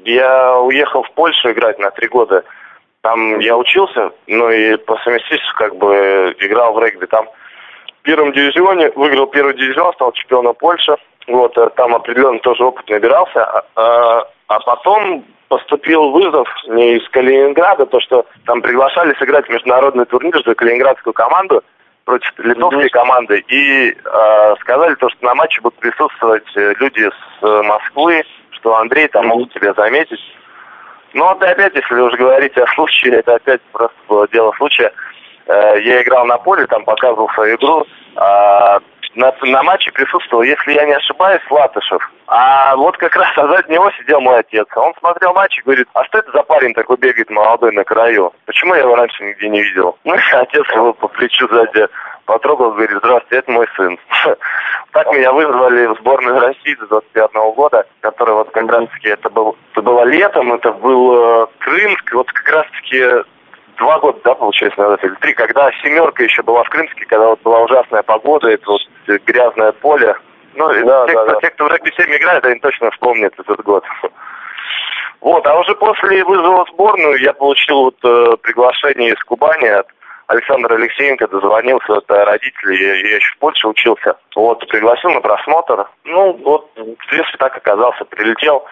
я 0.00 0.58
уехал 0.60 1.02
в 1.02 1.10
Польшу 1.12 1.50
играть 1.50 1.78
на 1.78 1.90
три 1.90 2.08
года. 2.08 2.44
Там 3.00 3.38
я 3.38 3.56
учился, 3.56 4.10
ну 4.26 4.50
и 4.50 4.76
по 4.76 4.96
совместительству 4.98 5.56
как 5.56 5.76
бы 5.76 6.34
играл 6.40 6.74
в 6.74 6.80
регби. 6.80 7.06
Там 7.06 7.28
первом 8.02 8.32
дивизионе, 8.32 8.90
выиграл 8.94 9.26
первый 9.26 9.54
дивизион, 9.54 9.92
стал 9.94 10.12
чемпионом 10.12 10.54
Польши. 10.54 10.96
Вот, 11.26 11.56
э, 11.58 11.68
там 11.76 11.94
определенно 11.94 12.38
тоже 12.40 12.64
опыт 12.64 12.88
набирался. 12.88 13.44
А, 13.44 13.64
а, 13.76 14.28
а 14.48 14.60
потом 14.60 15.24
поступил 15.48 16.10
вызов 16.10 16.48
не 16.68 16.96
из 16.96 17.08
Калининграда, 17.10 17.86
то, 17.86 18.00
что 18.00 18.26
там 18.46 18.62
приглашали 18.62 19.14
сыграть 19.18 19.48
международный 19.48 20.04
турнир 20.04 20.40
за 20.44 20.54
калининградскую 20.54 21.12
команду 21.12 21.62
против 22.04 22.32
литовской 22.38 22.86
mm-hmm. 22.86 22.90
команды. 22.90 23.44
И 23.48 23.90
э, 23.90 24.54
сказали 24.60 24.94
то, 24.94 25.08
что 25.10 25.24
на 25.24 25.34
матче 25.34 25.60
будут 25.60 25.78
присутствовать 25.78 26.44
э, 26.56 26.74
люди 26.80 27.08
с 27.08 27.44
э, 27.44 27.62
Москвы, 27.62 28.22
что 28.52 28.76
Андрей 28.76 29.08
там 29.08 29.24
mm-hmm. 29.24 29.28
могут 29.28 29.52
тебя 29.52 29.74
заметить. 29.74 30.20
Ну 31.14 31.24
вот 31.24 31.42
опять, 31.42 31.74
если 31.74 31.94
уж 31.94 32.14
говорить 32.14 32.56
о 32.56 32.66
случае, 32.74 33.16
это 33.16 33.34
опять 33.34 33.60
просто 33.72 33.96
было 34.08 34.28
дело 34.28 34.52
случая. 34.56 34.92
Э, 35.48 35.80
я 35.80 36.02
играл 36.02 36.26
на 36.26 36.38
поле, 36.38 36.66
там 36.66 36.84
показывал 36.84 37.28
свою 37.30 37.56
игру. 37.56 37.86
Э, 38.16 38.78
на, 39.14 39.34
на 39.42 39.62
матче 39.62 39.90
присутствовал, 39.90 40.42
если 40.42 40.72
я 40.72 40.84
не 40.84 40.92
ошибаюсь, 40.92 41.42
Латышев. 41.50 42.10
А 42.26 42.76
вот 42.76 42.96
как 42.98 43.16
раз 43.16 43.32
от 43.36 43.68
него 43.68 43.90
сидел 43.98 44.20
мой 44.20 44.40
отец. 44.40 44.66
Он 44.76 44.94
смотрел 44.98 45.32
матч 45.32 45.58
и 45.58 45.62
говорит, 45.62 45.88
а 45.94 46.04
что 46.04 46.18
это 46.18 46.30
за 46.32 46.42
парень 46.42 46.74
такой 46.74 46.98
бегает 46.98 47.30
молодой 47.30 47.72
на 47.72 47.84
краю? 47.84 48.32
Почему 48.44 48.74
я 48.74 48.82
его 48.82 48.94
раньше 48.94 49.24
нигде 49.24 49.48
не 49.48 49.62
видел? 49.62 49.96
Ну, 50.04 50.14
отец 50.32 50.66
его 50.74 50.92
по 50.92 51.08
плечу 51.08 51.48
сзади 51.48 51.86
потрогал, 52.26 52.72
говорит, 52.72 52.96
здравствуйте, 52.98 53.36
это 53.38 53.50
мой 53.50 53.66
сын. 53.76 53.98
Так 54.92 55.12
меня 55.12 55.32
вызвали 55.32 55.86
в 55.86 55.98
сборную 55.98 56.40
России 56.40 56.74
до 56.74 56.86
25 56.86 57.32
года, 57.54 57.86
который 58.00 58.34
вот 58.34 58.50
как 58.50 58.70
раз-таки, 58.70 59.08
это, 59.08 59.28
был, 59.28 59.56
это 59.72 59.82
было 59.82 60.02
летом, 60.04 60.52
это 60.54 60.72
был 60.72 61.42
э, 61.42 61.46
Крымск, 61.58 62.14
вот 62.14 62.32
как 62.32 62.48
раз-таки 62.48 63.04
два 63.78 63.98
года, 63.98 64.18
да, 64.24 64.34
получается, 64.34 64.80
назад, 64.80 65.02
или 65.04 65.14
три, 65.14 65.32
когда 65.34 65.70
семерка 65.82 66.22
еще 66.22 66.42
была 66.42 66.62
в 66.64 66.68
Крымске, 66.68 67.04
когда 67.06 67.28
вот 67.28 67.42
была 67.42 67.60
ужасная 67.60 68.02
погода, 68.02 68.48
это 68.50 68.70
вот 68.70 68.82
грязное 69.26 69.72
поле. 69.72 70.14
Ну, 70.54 70.68
да, 70.68 70.74
те, 70.74 70.84
да, 70.84 71.06
кто, 71.06 71.26
да. 71.26 71.40
те, 71.40 71.50
кто 71.50 71.64
в 71.64 71.72
регби 71.72 71.92
7 71.96 72.16
играет, 72.16 72.44
они 72.44 72.58
точно 72.60 72.90
вспомнят 72.90 73.32
этот 73.38 73.62
год. 73.62 73.84
Вот, 75.20 75.44
а 75.46 75.58
уже 75.58 75.74
после 75.74 76.24
вызова 76.24 76.64
в 76.64 76.68
сборную 76.70 77.20
я 77.20 77.32
получил 77.32 77.84
вот 77.84 77.96
э, 78.04 78.36
приглашение 78.40 79.10
из 79.10 79.24
Кубани 79.24 79.66
от 79.66 79.88
Александра 80.28 80.74
Алексеенко, 80.74 81.26
дозвонился, 81.26 81.94
это 81.94 82.24
родители, 82.24 82.76
я, 82.76 82.94
я 82.94 83.16
еще 83.16 83.34
в 83.34 83.38
Польше 83.38 83.66
учился. 83.66 84.16
Вот, 84.36 84.66
пригласил 84.68 85.10
на 85.10 85.20
просмотр. 85.20 85.88
Ну, 86.04 86.34
вот, 86.44 86.70
в 86.76 87.06
принципе, 87.08 87.36
так 87.38 87.56
оказался, 87.56 88.04
прилетел, 88.04 88.64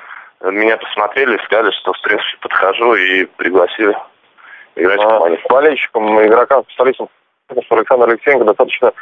меня 0.45 0.77
посмотрели, 0.77 1.37
сказали, 1.45 1.73
что, 1.73 1.93
в 1.93 2.01
принципе, 2.01 2.37
подхожу 2.43 2.95
и 2.95 3.25
пригласили 3.25 3.97
играть 4.77 5.01
а, 5.01 5.19
в. 5.19 5.49
Болельщикам, 5.49 6.25
игрокам, 6.25 6.65
специалистам, 6.65 7.09
Александр 7.49 8.09
Алексеенко 8.09 8.45
достаточно 8.45 8.93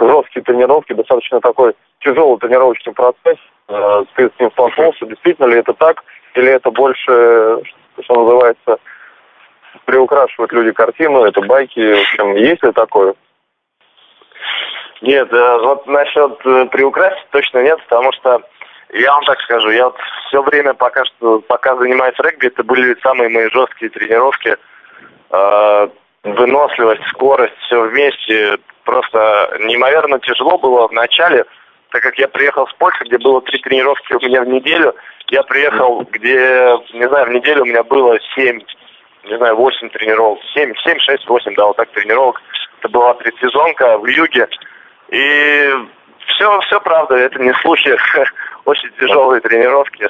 жесткие 0.00 0.42
тренировки, 0.42 0.92
достаточно 0.92 1.40
такой 1.40 1.74
тяжелый 2.00 2.38
тренировочный 2.38 2.92
процесс. 2.92 3.38
Э, 3.68 4.04
ты 4.14 4.28
с 4.28 4.40
ним 4.40 4.50
столкнулся, 4.52 5.06
действительно 5.06 5.46
ли 5.46 5.58
это 5.58 5.72
так, 5.74 6.02
или 6.34 6.50
это 6.50 6.70
больше, 6.70 7.62
что 8.02 8.14
называется, 8.14 8.78
приукрашивают 9.84 10.52
люди 10.52 10.72
картину, 10.72 11.24
это 11.24 11.40
байки, 11.42 11.94
в 11.94 12.00
общем, 12.00 12.34
есть 12.36 12.62
ли 12.62 12.72
такое? 12.72 13.14
Нет, 15.02 15.32
э, 15.32 15.58
вот 15.58 15.86
насчет 15.86 16.38
э, 16.44 16.66
приукрасить 16.66 17.28
точно 17.30 17.62
нет, 17.62 17.78
потому 17.88 18.12
что 18.12 18.42
я 18.92 19.12
вам 19.12 19.24
так 19.24 19.40
скажу, 19.40 19.70
я 19.70 19.84
вот 19.84 19.96
все 20.28 20.42
время 20.42 20.74
пока 20.74 21.04
что, 21.04 21.40
пока 21.40 21.76
занимаюсь 21.76 22.18
регби, 22.18 22.48
это 22.48 22.64
были 22.64 22.96
самые 23.02 23.28
мои 23.28 23.48
жесткие 23.50 23.90
тренировки. 23.90 24.56
Выносливость, 25.30 27.06
скорость, 27.08 27.56
все 27.66 27.80
вместе 27.80 28.58
просто 28.84 29.56
неимоверно 29.60 30.18
тяжело 30.20 30.58
было 30.58 30.88
в 30.88 30.92
начале, 30.92 31.44
так 31.90 32.02
как 32.02 32.18
я 32.18 32.28
приехал 32.28 32.66
с 32.66 32.72
Польши, 32.74 33.04
где 33.04 33.18
было 33.18 33.40
три 33.42 33.60
тренировки 33.60 34.12
у 34.14 34.20
меня 34.20 34.42
в 34.42 34.48
неделю. 34.48 34.94
Я 35.28 35.42
приехал, 35.44 36.02
где, 36.10 36.76
не 36.92 37.08
знаю, 37.08 37.26
в 37.26 37.30
неделю 37.30 37.62
у 37.62 37.66
меня 37.66 37.82
было 37.84 38.18
семь, 38.34 38.60
не 39.24 39.36
знаю, 39.36 39.56
восемь 39.56 39.88
тренировок. 39.90 40.40
Семь, 40.54 40.72
семь, 40.84 40.98
шесть, 40.98 41.28
восемь, 41.28 41.54
да, 41.54 41.66
вот 41.66 41.76
так 41.76 41.90
тренировок. 41.90 42.40
Это 42.80 42.88
была 42.88 43.14
предсезонка 43.14 43.98
в 43.98 44.06
юге. 44.06 44.48
И 45.10 45.70
все, 46.26 46.60
все 46.60 46.80
правда, 46.80 47.16
это 47.16 47.38
не 47.38 47.52
слухи. 47.54 47.96
Очень 48.64 48.90
тяжелые 48.98 49.40
тренировки. 49.40 50.08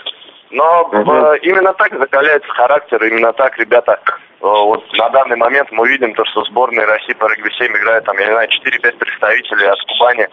Но 0.51 0.83
угу. 0.85 1.35
именно 1.43 1.73
так 1.75 1.97
закаляется 1.99 2.49
характер, 2.53 3.03
именно 3.05 3.33
так 3.33 3.59
ребята 3.59 4.01
Э, 4.03 4.30
вот 4.41 4.83
на 4.95 5.11
данный 5.11 5.37
момент 5.37 5.71
мы 5.71 5.87
видим 5.89 6.15
то, 6.15 6.25
что 6.25 6.45
сборная 6.45 6.87
России 6.87 7.13
по 7.13 7.27
регби-7 7.27 7.77
играет 7.77 8.05
там, 8.05 8.17
я 8.19 8.27
не 8.27 8.33
знаю, 8.33 8.49
4-5 8.49 8.97
представителей 8.97 9.67
от 9.67 9.79
Кубани. 9.83 10.29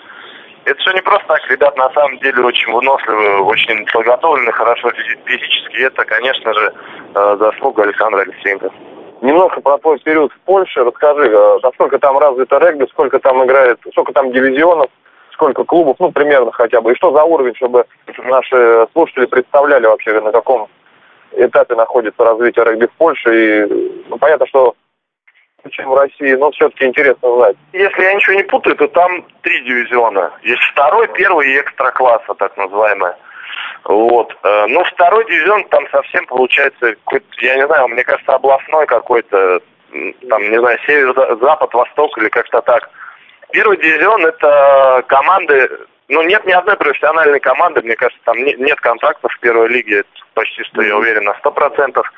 Это 0.65 0.79
все 0.81 0.91
не 0.93 1.01
просто 1.01 1.27
так, 1.27 1.41
ребят 1.49 1.75
на 1.77 1.89
самом 1.91 2.17
деле 2.19 2.43
очень 2.43 2.71
выносливые, 2.71 3.41
очень 3.41 3.85
подготовлены 3.85 4.51
хорошо 4.51 4.91
физически. 5.25 5.77
Это, 5.77 6.03
конечно 6.05 6.53
же, 6.53 6.73
э, 7.15 7.37
заслуга 7.39 7.83
Александра 7.83 8.21
Алексеенко. 8.21 8.69
Немножко 9.21 9.61
про 9.61 9.77
твой 9.77 9.99
период 9.99 10.31
в 10.33 10.39
Польше. 10.41 10.83
Расскажи, 10.83 11.29
э, 11.31 11.59
насколько 11.63 11.99
там 11.99 12.17
развито 12.17 12.59
регби, 12.59 12.85
сколько 12.91 13.19
там 13.19 13.45
играет, 13.45 13.79
сколько 13.91 14.13
там 14.13 14.31
дивизионов, 14.31 14.89
сколько 15.31 15.63
клубов, 15.63 15.97
ну, 15.99 16.11
примерно 16.11 16.51
хотя 16.51 16.81
бы, 16.81 16.91
и 16.91 16.95
что 16.95 17.13
за 17.13 17.23
уровень, 17.23 17.55
чтобы 17.55 17.85
наши 18.25 18.87
слушатели 18.93 19.25
представляли 19.25 19.85
вообще, 19.85 20.19
на 20.19 20.31
каком 20.31 20.67
этапе 21.34 21.75
находится 21.75 22.24
развитие 22.24 22.65
регби 22.65 22.86
в 22.86 22.91
Польше. 22.93 23.29
И 23.29 24.05
ну, 24.10 24.17
понятно, 24.17 24.48
что 24.48 24.75
чем 25.72 25.89
в 25.89 25.96
России, 25.96 26.34
но 26.34 26.51
все-таки 26.51 26.86
интересно 26.86 27.36
знать. 27.36 27.57
Если 27.74 28.01
я 28.01 28.13
ничего 28.13 28.36
не 28.36 28.43
путаю, 28.43 28.75
то 28.75 28.88
там 28.88 29.25
три 29.41 29.62
дивизиона. 29.63 30.31
Есть 30.43 30.62
второй, 30.72 31.07
первый 31.10 31.50
и 31.50 31.60
экстра-класса, 31.60 32.34
так 32.36 32.55
называемая. 32.57 33.17
Вот. 33.84 34.36
Э, 34.43 34.67
ну, 34.67 34.84
второй 34.84 35.25
дивизион 35.25 35.63
там 35.65 35.88
совсем 35.89 36.25
получается 36.27 36.96
какой-то, 37.03 37.25
я 37.41 37.55
не 37.55 37.65
знаю, 37.67 37.88
мне 37.88 38.03
кажется, 38.03 38.36
областной 38.36 38.86
какой-то, 38.86 39.62
там, 40.29 40.41
не 40.50 40.60
знаю, 40.60 40.77
север, 40.86 41.13
запад, 41.41 41.74
восток 41.74 42.17
или 42.17 42.29
как-то 42.29 42.62
так. 42.62 42.89
Первый 43.51 43.77
дивизион 43.77 44.25
это 44.25 45.03
команды 45.07 45.69
ну, 46.09 46.21
нет 46.23 46.45
ни 46.45 46.51
одной 46.51 46.77
профессиональной 46.77 47.39
команды, 47.39 47.81
мне 47.81 47.95
кажется, 47.95 48.21
там 48.23 48.37
нет, 48.43 48.59
нет 48.59 48.79
контактов 48.79 49.31
в 49.33 49.39
первой 49.39 49.67
лиге, 49.67 50.03
почти 50.33 50.63
что 50.63 50.81
я 50.81 50.95
уверен 50.95 51.25
на 51.25 51.33
сто 51.35 51.51
процентов. 51.51 52.11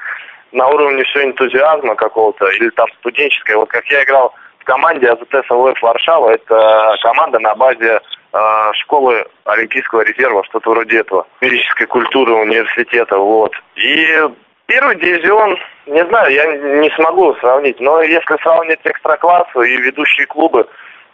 На 0.52 0.68
уровне 0.68 1.04
все 1.04 1.24
энтузиазма 1.24 1.96
какого-то 1.96 2.48
или 2.50 2.70
там 2.70 2.88
студенческое. 3.00 3.58
Вот 3.58 3.70
как 3.70 3.86
я 3.88 4.04
играл 4.04 4.34
в 4.60 4.64
команде 4.64 5.08
АЗТ 5.08 5.46
СЛФ 5.48 5.82
Варшава, 5.82 6.32
это 6.32 6.96
команда 7.02 7.40
на 7.40 7.56
базе 7.56 8.00
э, 8.34 8.72
школы 8.74 9.26
Олимпийского 9.46 10.02
резерва, 10.02 10.44
что-то 10.46 10.72
вроде 10.72 11.00
этого, 11.00 11.26
физической 11.40 11.86
культуры 11.86 12.34
университета, 12.34 13.18
вот. 13.18 13.54
И 13.76 14.30
первый 14.68 14.96
дивизион, 14.98 15.58
не 15.88 16.06
знаю, 16.06 16.32
я 16.32 16.46
не 16.46 16.90
смогу 16.92 17.36
сравнить, 17.36 17.80
но 17.80 18.02
если 18.02 18.42
сравнить 18.42 18.80
экстра-классы 18.84 19.68
и 19.68 19.78
ведущие 19.78 20.28
клубы, 20.28 20.68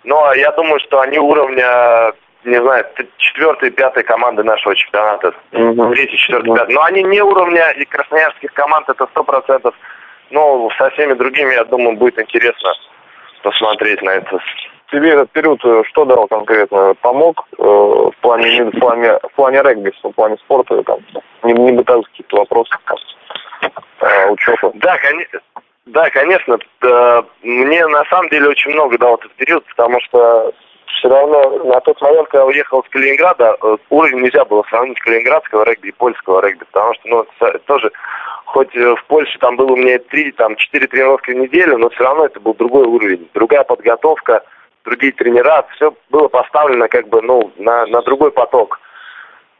но 0.03 0.34
я 0.34 0.51
думаю, 0.51 0.79
что 0.82 1.01
они 1.01 1.20
уровня 1.20 2.13
не 2.46 2.62
знаю, 2.62 2.86
четвертая, 3.18 3.72
пятая 3.72 4.04
команды 4.04 4.44
нашего 4.44 4.75
чемпионата. 4.75 5.34
Угу. 5.52 5.94
Третья, 5.94 6.18
четвертая, 6.18 6.56
пятая. 6.56 6.75
Но 6.75 6.84
они 6.84 7.04
не 7.04 7.22
уровня 7.22 7.72
и 7.72 7.86
красноярских 7.86 8.54
команд, 8.54 8.88
это 8.90 9.08
сто 9.08 9.24
процентов. 9.24 9.75
Но 10.30 10.70
со 10.78 10.90
всеми 10.92 11.14
другими, 11.14 11.54
я 11.54 11.66
думаю, 11.66 11.98
будет 11.98 12.20
интересно 12.20 12.72
посмотреть 13.42 14.02
на 14.02 14.12
это. 14.12 14.40
Тебе 14.92 15.12
этот 15.12 15.32
период 15.32 15.60
э, 15.66 15.84
что 15.90 16.06
дал 16.06 16.28
конкретно? 16.28 16.94
Помог 17.02 17.48
э, 17.58 17.64
в 17.64 18.14
плане 18.22 18.66
в 18.66 18.80
плане 18.80 19.20
в 19.24 19.36
плане 19.36 19.62
регби, 19.62 19.92
в 20.04 20.12
плане 20.12 20.38
спорта, 20.38 20.84
там, 20.84 21.00
не, 21.44 21.54
не 21.54 21.72
бытовых 21.72 22.08
каких-то 22.12 22.38
вопросов, 22.38 22.80
там, 22.86 22.98
э, 24.02 24.30
учебы? 24.30 24.72
Да, 24.75 24.98
конечно. 24.98 25.40
Да, 25.88 26.10
конечно. 26.10 26.58
Мне 27.44 27.88
на 27.88 28.04
самом 28.06 28.30
деле 28.30 28.50
очень 28.50 28.72
много 28.72 28.98
дал 28.98 29.16
этот 29.16 29.32
период, 29.34 29.64
потому 29.66 30.00
что 30.02 30.52
все 30.96 31.10
равно 31.10 31.64
на 31.66 31.80
тот 31.82 32.02
момент, 32.02 32.28
когда 32.30 32.46
уехал 32.46 32.84
с 32.84 32.90
Калининграда, 32.90 33.58
э, 33.62 33.78
уровень 33.90 34.22
нельзя 34.22 34.46
было 34.46 34.64
сравнить 34.70 35.00
калининградского 35.00 35.64
регби 35.64 35.90
и 35.90 35.92
польского 35.92 36.42
регби, 36.42 36.64
потому 36.72 36.94
что, 36.96 37.08
ну, 37.08 37.25
тоже, 37.66 37.92
хоть 38.46 38.75
э, 38.75 38.96
в 38.96 39.04
Польше 39.06 39.38
там 39.40 39.56
было 39.56 39.74
у 39.74 39.75
меня 39.75 40.00
три, 40.00 40.32
там, 40.32 40.56
четыре 40.56 40.88
тренировки 40.88 41.32
в 41.32 41.36
неделю, 41.36 41.78
но 41.78 41.90
все 41.90 42.04
равно 42.04 42.25
это 42.25 42.40
был 42.40 42.54
другой 42.54 42.86
уровень, 42.86 43.30
другая 43.34 43.64
подготовка, 43.64 44.44
другие 44.84 45.12
тренера, 45.14 45.66
все 45.75 45.94
было 46.10 46.28
поставлено 46.28 46.88
как 46.88 47.08
бы, 47.10 47.22
ну, 47.22 47.52
на, 47.58 47.86
на 47.88 48.02
другой 48.02 48.32
поток. 48.32 48.80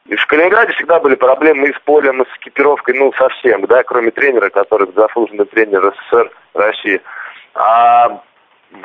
И 0.06 0.16
в 0.16 0.26
Калининграде 0.28 0.74
всегда 0.74 1.00
были 1.00 1.16
проблемы 1.16 1.70
и 1.70 1.74
с 1.74 1.80
полем, 1.80 2.22
и 2.22 2.26
с 2.26 2.38
экипировкой, 2.38 2.96
ну, 2.96 3.12
совсем, 3.14 3.66
да, 3.66 3.84
кроме 3.84 4.12
тренера, 4.12 4.50
который 4.50 4.88
заслуженный 4.96 5.46
тренер 5.46 5.94
СССР 6.12 6.32
России. 6.54 7.02
А 7.56 8.22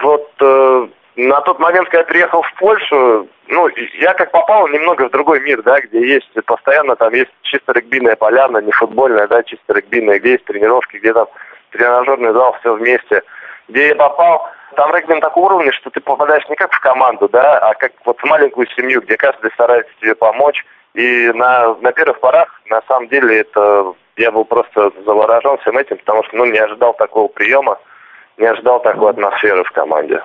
вот 0.03 0.31
э, 0.41 0.89
на 1.17 1.41
тот 1.41 1.59
момент, 1.59 1.89
когда 1.89 2.01
я 2.01 2.05
приехал 2.05 2.43
в 2.43 2.55
Польшу, 2.55 3.29
ну, 3.49 3.69
я 3.99 4.15
как 4.15 4.31
попал 4.31 4.69
немного 4.69 5.09
в 5.09 5.11
другой 5.11 5.41
мир, 5.41 5.63
да, 5.63 5.81
где 5.81 6.01
есть 6.01 6.31
постоянно 6.47 6.97
там 6.97 7.13
есть 7.13 7.31
чисто 7.43 7.73
регбийная 7.73 8.17
поляна, 8.17 8.59
не 8.59 8.73
футбольная, 8.73 9.27
да, 9.27 9.43
чисто 9.43 9.75
регбийная, 9.75 10.21
где 10.21 10.33
есть 10.33 10.45
тренировки, 10.45 10.97
где 10.97 11.13
там 11.13 11.27
тренажерный 11.71 12.33
зал, 12.33 12.57
все 12.61 12.75
вместе. 12.75 13.23
Где 13.69 13.89
я 13.89 13.95
попал, 13.95 14.49
там 14.77 14.95
регби 14.95 15.15
на 15.15 15.21
таком 15.21 15.45
уровне, 15.45 15.73
что 15.73 15.91
ты 15.91 16.01
попадаешь 16.01 16.49
не 16.49 16.57
как 16.57 16.73
в 16.73 16.81
команду, 16.81 17.29
да, 17.29 17.59
а 17.59 17.75
как 17.75 17.93
вот 18.05 18.19
в 18.21 18.25
маленькую 18.25 18.67
семью, 18.77 19.01
где 19.03 19.17
каждый 19.17 19.51
старается 19.53 19.93
тебе 20.01 20.15
помочь. 20.15 20.65
И 20.95 21.31
на, 21.35 21.75
на 21.75 21.93
первых 21.93 22.19
порах, 22.21 22.61
на 22.67 22.83
самом 22.89 23.09
деле, 23.09 23.41
это 23.41 23.95
я 24.17 24.33
был 24.33 24.45
просто 24.45 24.91
заворожен 25.05 25.59
всем 25.59 25.79
этим, 25.79 25.99
потому 25.99 26.25
что, 26.25 26.37
ну, 26.37 26.47
не 26.47 26.59
ожидал 26.59 26.95
такого 26.95 27.29
приема, 27.29 27.79
не 28.39 28.47
ожидал 28.47 28.81
такой 28.83 29.11
атмосферы 29.11 29.63
в 29.65 29.71
команде. 29.71 30.21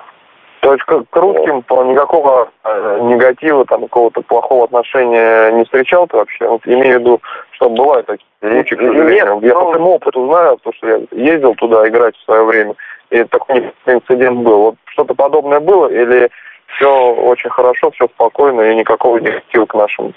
То 0.66 0.72
есть 0.72 0.82
к, 0.82 1.04
к 1.10 1.16
русским 1.16 1.62
по 1.62 1.84
никакого 1.84 2.50
э, 2.64 2.98
негатива, 3.02 3.64
там 3.66 3.82
какого-то 3.82 4.20
плохого 4.22 4.64
отношения 4.64 5.52
не 5.52 5.62
встречал 5.62 6.08
ты 6.08 6.16
вообще? 6.16 6.48
Вот 6.48 6.62
имею 6.66 6.98
в 6.98 7.00
виду, 7.02 7.20
что 7.52 7.70
бывают 7.70 8.06
такие 8.06 8.26
случаи, 8.40 8.74
к 8.74 8.80
сожалению. 8.80 9.34
Нет, 9.36 9.44
я 9.44 9.54
по 9.54 9.70
своему 9.70 9.90
опыту 9.92 10.26
знаю, 10.26 10.56
потому 10.56 10.74
что 10.74 10.88
я 10.88 11.00
ездил 11.12 11.54
туда 11.54 11.86
играть 11.86 12.16
в 12.16 12.24
свое 12.24 12.42
время, 12.42 12.74
и 13.10 13.22
такой 13.22 13.72
инцидент 13.86 14.40
был. 14.40 14.58
Вот 14.58 14.74
что-то 14.86 15.14
подобное 15.14 15.60
было 15.60 15.86
или 15.86 16.28
все 16.74 17.12
очень 17.12 17.50
хорошо, 17.50 17.92
все 17.92 18.08
спокойно 18.08 18.62
и 18.62 18.74
никакого 18.74 19.18
негатива 19.18 19.66
к 19.66 19.74
нашим 19.74 20.14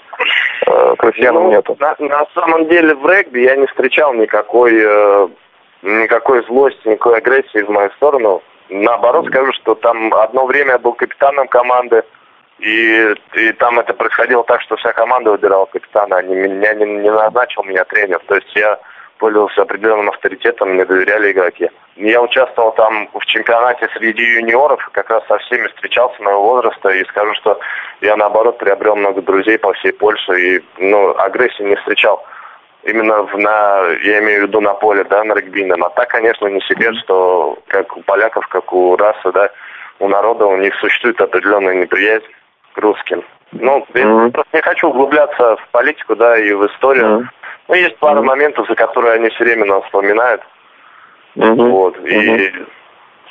э, 0.66 0.94
к 0.98 1.04
россиянам 1.04 1.44
ну, 1.44 1.50
нету? 1.52 1.76
На, 1.78 1.94
на 2.00 2.26
самом 2.34 2.66
деле 2.66 2.96
в 2.96 3.06
регби 3.06 3.38
я 3.42 3.54
не 3.54 3.68
встречал 3.68 4.14
никакой, 4.14 4.72
э, 4.74 5.28
никакой 5.82 6.44
злости, 6.46 6.88
никакой 6.88 7.18
агрессии 7.18 7.62
в 7.62 7.68
мою 7.68 7.90
сторону 7.90 8.42
Наоборот 8.70 9.26
скажу, 9.26 9.52
что 9.54 9.74
там 9.74 10.14
одно 10.14 10.46
время 10.46 10.72
я 10.72 10.78
был 10.78 10.92
капитаном 10.92 11.48
команды, 11.48 12.04
и, 12.60 13.14
и 13.34 13.52
там 13.52 13.80
это 13.80 13.94
происходило 13.94 14.44
так, 14.44 14.60
что 14.60 14.76
вся 14.76 14.92
команда 14.92 15.32
выбирала 15.32 15.66
капитана, 15.66 16.16
а 16.16 16.22
не, 16.22 16.34
меня 16.34 16.74
не, 16.74 16.84
не 16.84 17.10
назначил 17.10 17.64
меня 17.64 17.84
тренер. 17.84 18.20
То 18.26 18.36
есть 18.36 18.54
я 18.54 18.78
пользовался 19.18 19.62
определенным 19.62 20.08
авторитетом, 20.08 20.70
мне 20.70 20.84
доверяли 20.84 21.32
игроки. 21.32 21.68
Я 21.96 22.22
участвовал 22.22 22.72
там 22.72 23.08
в 23.12 23.24
чемпионате 23.26 23.88
среди 23.94 24.22
юниоров, 24.22 24.88
как 24.92 25.10
раз 25.10 25.22
со 25.26 25.38
всеми 25.38 25.66
встречался 25.68 26.22
моего 26.22 26.42
возраста, 26.42 26.90
и 26.90 27.04
скажу, 27.06 27.34
что 27.34 27.58
я 28.00 28.16
наоборот 28.16 28.58
приобрел 28.58 28.96
много 28.96 29.20
друзей 29.20 29.58
по 29.58 29.72
всей 29.74 29.92
Польше, 29.92 30.32
и 30.40 30.64
ну, 30.78 31.14
агрессии 31.18 31.62
не 31.62 31.76
встречал 31.76 32.24
именно 32.84 33.22
в, 33.22 33.38
на, 33.38 33.86
я 34.02 34.20
имею 34.20 34.40
в 34.40 34.48
виду 34.48 34.60
на 34.60 34.74
поле, 34.74 35.04
да, 35.04 35.22
на 35.24 35.34
регбийном. 35.34 35.84
А 35.84 35.90
так, 35.90 36.08
конечно, 36.08 36.46
не 36.46 36.60
секрет, 36.62 36.94
что 37.04 37.58
как 37.66 37.96
у 37.96 38.02
поляков, 38.02 38.46
как 38.48 38.72
у 38.72 38.96
расы, 38.96 39.32
да, 39.32 39.50
у 39.98 40.08
народа 40.08 40.46
у 40.46 40.56
них 40.56 40.74
существует 40.76 41.20
определенная 41.20 41.74
неприязнь 41.74 42.26
к 42.74 42.78
русским. 42.78 43.22
Ну, 43.52 43.86
mm-hmm. 43.92 44.24
я 44.24 44.30
просто 44.30 44.56
не 44.56 44.62
хочу 44.62 44.88
углубляться 44.88 45.56
в 45.56 45.68
политику, 45.72 46.16
да, 46.16 46.38
и 46.38 46.52
в 46.52 46.66
историю. 46.66 47.04
Mm-hmm. 47.04 47.24
Ну, 47.68 47.74
есть 47.74 47.96
пара 47.98 48.20
mm-hmm. 48.20 48.24
моментов, 48.24 48.66
за 48.68 48.74
которые 48.74 49.14
они 49.14 49.28
все 49.30 49.44
время 49.44 49.66
нас 49.66 49.84
вспоминают. 49.84 50.42
Mm-hmm. 51.36 51.68
Вот. 51.70 51.98
И 52.06 52.52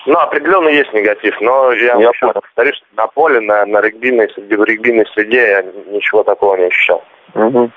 ну, 0.05 0.17
определенно 0.17 0.69
есть 0.69 0.93
негатив, 0.93 1.39
но 1.41 1.71
я, 1.73 1.95
я 1.95 2.09
еще 2.09 2.31
повторю, 2.31 2.73
что 2.73 2.85
на 2.95 3.07
поле, 3.07 3.39
на, 3.41 3.65
на 3.65 3.81
регбийной, 3.81 4.27
в 4.27 4.63
регбийной 4.63 5.05
среде 5.13 5.49
я 5.49 5.61
ничего 5.91 6.23
такого 6.23 6.55
не 6.55 6.65
ощущал. 6.65 7.03
Угу. 7.35 7.71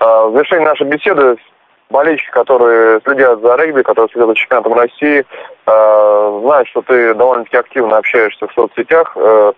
А, 0.00 0.26
в 0.26 0.32
завершении 0.32 0.64
нашей 0.64 0.86
беседы 0.86 1.36
болельщики, 1.90 2.30
которые 2.30 3.00
следят 3.04 3.40
за 3.40 3.56
регби, 3.56 3.82
которые 3.82 4.08
следят 4.10 4.28
за 4.28 4.34
чемпионатом 4.34 4.74
России, 4.74 5.24
э, 5.66 6.40
знают, 6.42 6.68
что 6.68 6.82
ты 6.82 7.14
довольно-таки 7.14 7.56
активно 7.56 7.96
общаешься 7.96 8.46
в 8.46 8.52
соцсетях. 8.52 9.12
Э, 9.16 9.52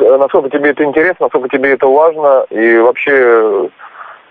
насколько 0.00 0.50
тебе 0.50 0.70
это 0.70 0.84
интересно, 0.84 1.26
насколько 1.26 1.48
тебе 1.48 1.72
это 1.72 1.86
важно, 1.86 2.44
и 2.50 2.78
вообще 2.78 3.70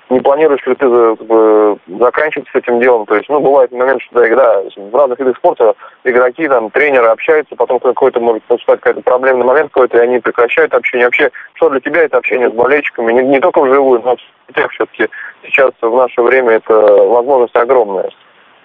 не 0.09 0.21
планируешь 0.21 0.65
ли 0.65 0.75
ты 0.75 0.85
как 0.89 1.27
бы, 1.27 1.77
заканчивать 1.99 2.47
с 2.49 2.55
этим 2.55 2.79
делом? 2.79 3.05
То 3.05 3.15
есть, 3.15 3.27
ну, 3.27 3.39
бывает 3.39 3.71
момент, 3.71 4.01
что 4.03 4.21
да, 4.35 4.63
в 4.75 4.95
разных 4.95 5.19
видах 5.19 5.37
спорта 5.37 5.75
игроки, 6.05 6.47
там, 6.47 6.69
тренеры 6.71 7.07
общаются, 7.07 7.55
потом 7.55 7.79
какой-то 7.79 8.19
может 8.19 8.43
наступать 8.49 8.79
какой-то 8.79 9.01
проблемный 9.01 9.45
момент 9.45 9.71
какой-то, 9.71 9.97
и 9.97 10.01
они 10.01 10.19
прекращают 10.19 10.73
общение. 10.73 11.07
Вообще, 11.07 11.29
что 11.55 11.69
для 11.69 11.81
тебя 11.81 12.03
это 12.03 12.17
общение 12.17 12.49
с 12.49 12.53
болельщиками? 12.53 13.11
Не, 13.11 13.23
не 13.23 13.39
только 13.39 13.61
вживую, 13.61 14.01
но 14.01 14.15
в 14.47 14.53
тех 14.53 14.71
все-таки 14.71 15.09
сейчас 15.43 15.71
в 15.81 15.95
наше 15.95 16.21
время 16.21 16.53
это 16.53 16.73
возможность 16.73 17.55
огромная 17.55 18.09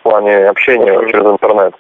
в 0.01 0.03
плане 0.05 0.49
общения 0.49 1.09
через 1.09 1.27
интернет. 1.27 1.75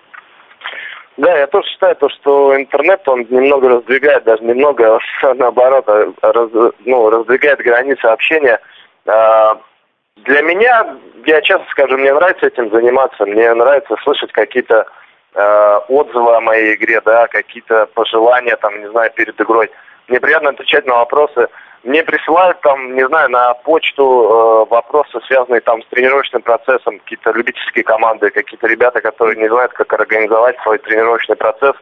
Да, 1.19 1.39
я 1.39 1.47
тоже 1.47 1.69
считаю, 1.69 1.95
то, 1.97 2.09
что 2.09 2.57
интернет, 2.57 3.07
он 3.07 3.27
немного 3.29 3.69
раздвигает, 3.69 4.25
даже 4.25 4.43
немного, 4.43 4.99
наоборот, 5.37 5.87
раз, 6.21 6.51
ну, 6.85 7.11
раздвигает 7.11 7.61
границы 7.61 8.07
общения– 8.07 8.59
а, 8.71 8.72
для 9.05 10.43
меня, 10.43 10.97
я 11.27 11.41
честно 11.41 11.67
скажу, 11.71 11.97
мне 11.97 12.13
нравится 12.13 12.47
этим 12.47 12.71
заниматься, 12.71 13.27
мне 13.27 13.53
нравится 13.55 13.97
слышать 14.05 14.33
какие-то 14.33 14.87
э, 15.35 15.81
отзывы 15.89 16.37
о 16.37 16.41
моей 16.41 16.75
игре, 16.75 17.01
да, 17.05 17.27
какие-то 17.29 17.87
пожелания, 17.95 18.57
там, 18.57 18.79
не 18.81 18.91
знаю, 18.91 19.11
перед 19.15 19.41
игрой. 19.41 19.71
Мне 20.09 20.21
приятно 20.21 20.51
отвечать 20.51 20.87
на 20.87 20.97
вопросы. 20.97 21.49
Мне 21.85 22.05
присылают 22.05 22.61
там, 22.61 22.95
не 22.95 23.07
знаю, 23.09 23.31
на 23.31 23.55
почту 23.55 24.05
э, 24.05 24.71
вопросы, 24.71 25.19
связанные 25.27 25.61
там 25.61 25.83
с 25.83 25.87
тренировочным 25.87 26.43
процессом, 26.43 27.01
какие-то 27.01 27.33
любительские 27.33 27.83
команды, 27.83 28.31
какие-то 28.31 28.69
ребята, 28.69 29.01
которые 29.01 29.37
не 29.37 29.49
знают, 29.49 29.73
как 29.73 29.93
организовать 29.93 30.57
свой 30.63 30.79
тренировочный 30.79 31.35
процесс, 31.35 31.75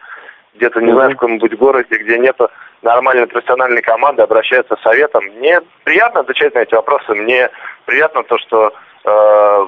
где-то, 0.54 0.80
не 0.80 0.92
знаю, 0.92 1.10
в 1.10 1.14
каком-нибудь 1.14 1.56
городе, 1.56 1.96
где 1.96 2.18
нету 2.18 2.50
нормальной 2.82 3.26
профессиональной 3.26 3.82
команды 3.82 4.22
обращаются 4.22 4.76
с 4.76 4.82
советом. 4.82 5.24
Мне 5.36 5.60
приятно 5.84 6.20
отвечать 6.20 6.54
на 6.54 6.60
эти 6.60 6.74
вопросы. 6.74 7.14
Мне 7.14 7.50
приятно 7.86 8.22
то, 8.24 8.38
что 8.38 8.72
э, 9.04 9.66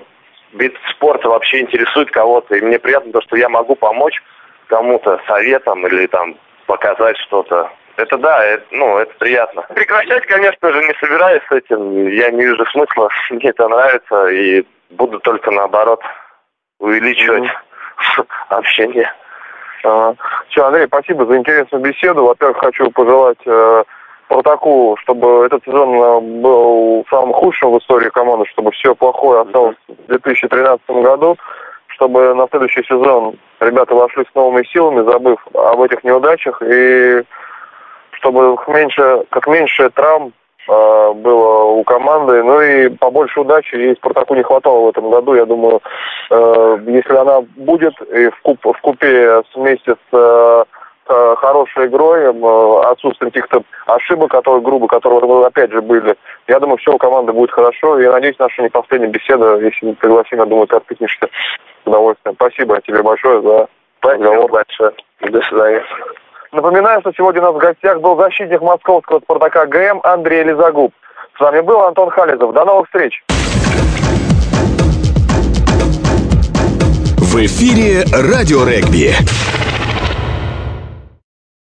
вид 0.54 0.74
спорта 0.90 1.28
вообще 1.28 1.60
интересует 1.60 2.10
кого-то. 2.10 2.54
И 2.54 2.60
мне 2.60 2.78
приятно 2.78 3.12
то, 3.12 3.20
что 3.22 3.36
я 3.36 3.48
могу 3.48 3.74
помочь 3.74 4.22
кому-то 4.66 5.20
советом 5.26 5.86
или 5.86 6.06
там 6.06 6.36
показать 6.66 7.16
что-то. 7.18 7.70
Это 7.96 8.16
да, 8.16 8.42
это, 8.44 8.64
ну, 8.70 8.98
это 8.98 9.12
приятно. 9.18 9.62
Прекращать, 9.74 10.26
конечно 10.26 10.72
же, 10.72 10.82
не 10.82 10.94
собираюсь 10.98 11.42
с 11.48 11.52
этим. 11.52 12.08
Я 12.08 12.30
не 12.30 12.42
вижу 12.42 12.64
смысла. 12.66 13.08
Мне 13.30 13.50
это 13.50 13.68
нравится. 13.68 14.26
И 14.28 14.64
буду 14.90 15.20
только 15.20 15.50
наоборот 15.50 16.00
увеличивать 16.78 17.44
mm-hmm. 17.44 18.26
общение. 18.48 19.12
А, 19.84 20.14
все, 20.48 20.64
Андрей, 20.66 20.86
спасибо 20.86 21.26
за 21.26 21.36
интересную 21.36 21.82
беседу. 21.82 22.24
Во-первых, 22.24 22.58
хочу 22.58 22.90
пожелать 22.90 23.38
э, 23.46 23.84
Спартаку, 24.26 24.96
чтобы 25.00 25.46
этот 25.46 25.64
сезон 25.64 25.94
э, 25.94 26.20
был 26.42 27.04
самым 27.10 27.32
худшим 27.32 27.72
в 27.72 27.78
истории 27.78 28.10
команды, 28.10 28.46
чтобы 28.50 28.70
все 28.72 28.94
плохое 28.94 29.42
осталось 29.42 29.76
в 29.88 30.06
2013 30.08 30.80
году, 30.88 31.36
чтобы 31.88 32.34
на 32.34 32.46
следующий 32.48 32.82
сезон 32.84 33.36
ребята 33.60 33.94
вошли 33.94 34.24
с 34.24 34.34
новыми 34.34 34.64
силами, 34.64 35.04
забыв 35.10 35.38
об 35.54 35.82
этих 35.82 36.02
неудачах, 36.04 36.62
и 36.62 37.22
чтобы 38.12 38.56
меньше, 38.68 39.24
как 39.30 39.46
меньше 39.46 39.90
травм 39.90 40.32
Э, 40.32 40.41
было 41.14 41.64
у 41.64 41.84
команды. 41.84 42.42
Ну 42.42 42.60
и 42.60 42.88
побольше 42.88 43.40
удачи. 43.40 43.74
И 43.74 43.94
Спартаку 43.96 44.34
не 44.34 44.42
хватало 44.42 44.86
в 44.86 44.88
этом 44.88 45.10
году. 45.10 45.34
Я 45.34 45.44
думаю, 45.44 45.80
э, 46.30 46.78
если 46.86 47.14
она 47.14 47.42
будет 47.56 47.94
и 48.02 48.28
в, 48.28 48.40
куп, 48.42 48.64
в 48.64 48.80
купе 48.80 49.42
вместе 49.54 49.94
с 49.94 50.14
э, 50.16 50.64
хорошей 51.36 51.86
игрой, 51.86 52.28
отсутствием 52.90 53.30
каких-то 53.30 53.62
ошибок, 53.86 54.30
которые 54.30 54.62
грубо, 54.62 54.86
которые 54.86 55.46
опять 55.46 55.72
же 55.72 55.82
были. 55.82 56.16
Я 56.48 56.60
думаю, 56.60 56.78
все 56.78 56.92
у 56.92 56.98
команды 56.98 57.32
будет 57.32 57.50
хорошо. 57.50 58.00
И 58.00 58.06
надеюсь, 58.06 58.38
наша 58.38 58.62
не 58.62 58.68
последняя 58.68 59.08
беседа, 59.08 59.58
если 59.58 59.86
не 59.86 59.94
пригласим, 59.94 60.38
я 60.38 60.46
думаю, 60.46 60.66
ты 60.66 60.76
откликнешься 60.76 61.26
с 61.26 61.86
удовольствием. 61.86 62.36
Спасибо 62.36 62.80
тебе 62.80 63.02
большое 63.02 63.42
за 63.42 63.68
разговор. 64.02 64.50
большое. 64.50 64.92
До 65.20 65.40
свидания. 65.42 65.82
Напоминаю, 66.52 67.00
что 67.00 67.12
сегодня 67.16 67.40
у 67.40 67.44
нас 67.46 67.54
в 67.54 67.58
гостях 67.58 68.00
был 68.02 68.14
защитник 68.16 68.60
московского 68.60 69.20
«Спартака» 69.20 69.64
ГМ 69.64 70.00
Андрей 70.02 70.44
Лизагуб. 70.44 70.92
С 71.34 71.40
вами 71.40 71.60
был 71.60 71.80
Антон 71.80 72.10
Хализов. 72.10 72.52
До 72.52 72.66
новых 72.66 72.86
встреч! 72.88 73.24
В 77.16 77.36
эфире 77.36 78.04
«Радио 78.12 78.66
регби». 78.66 79.14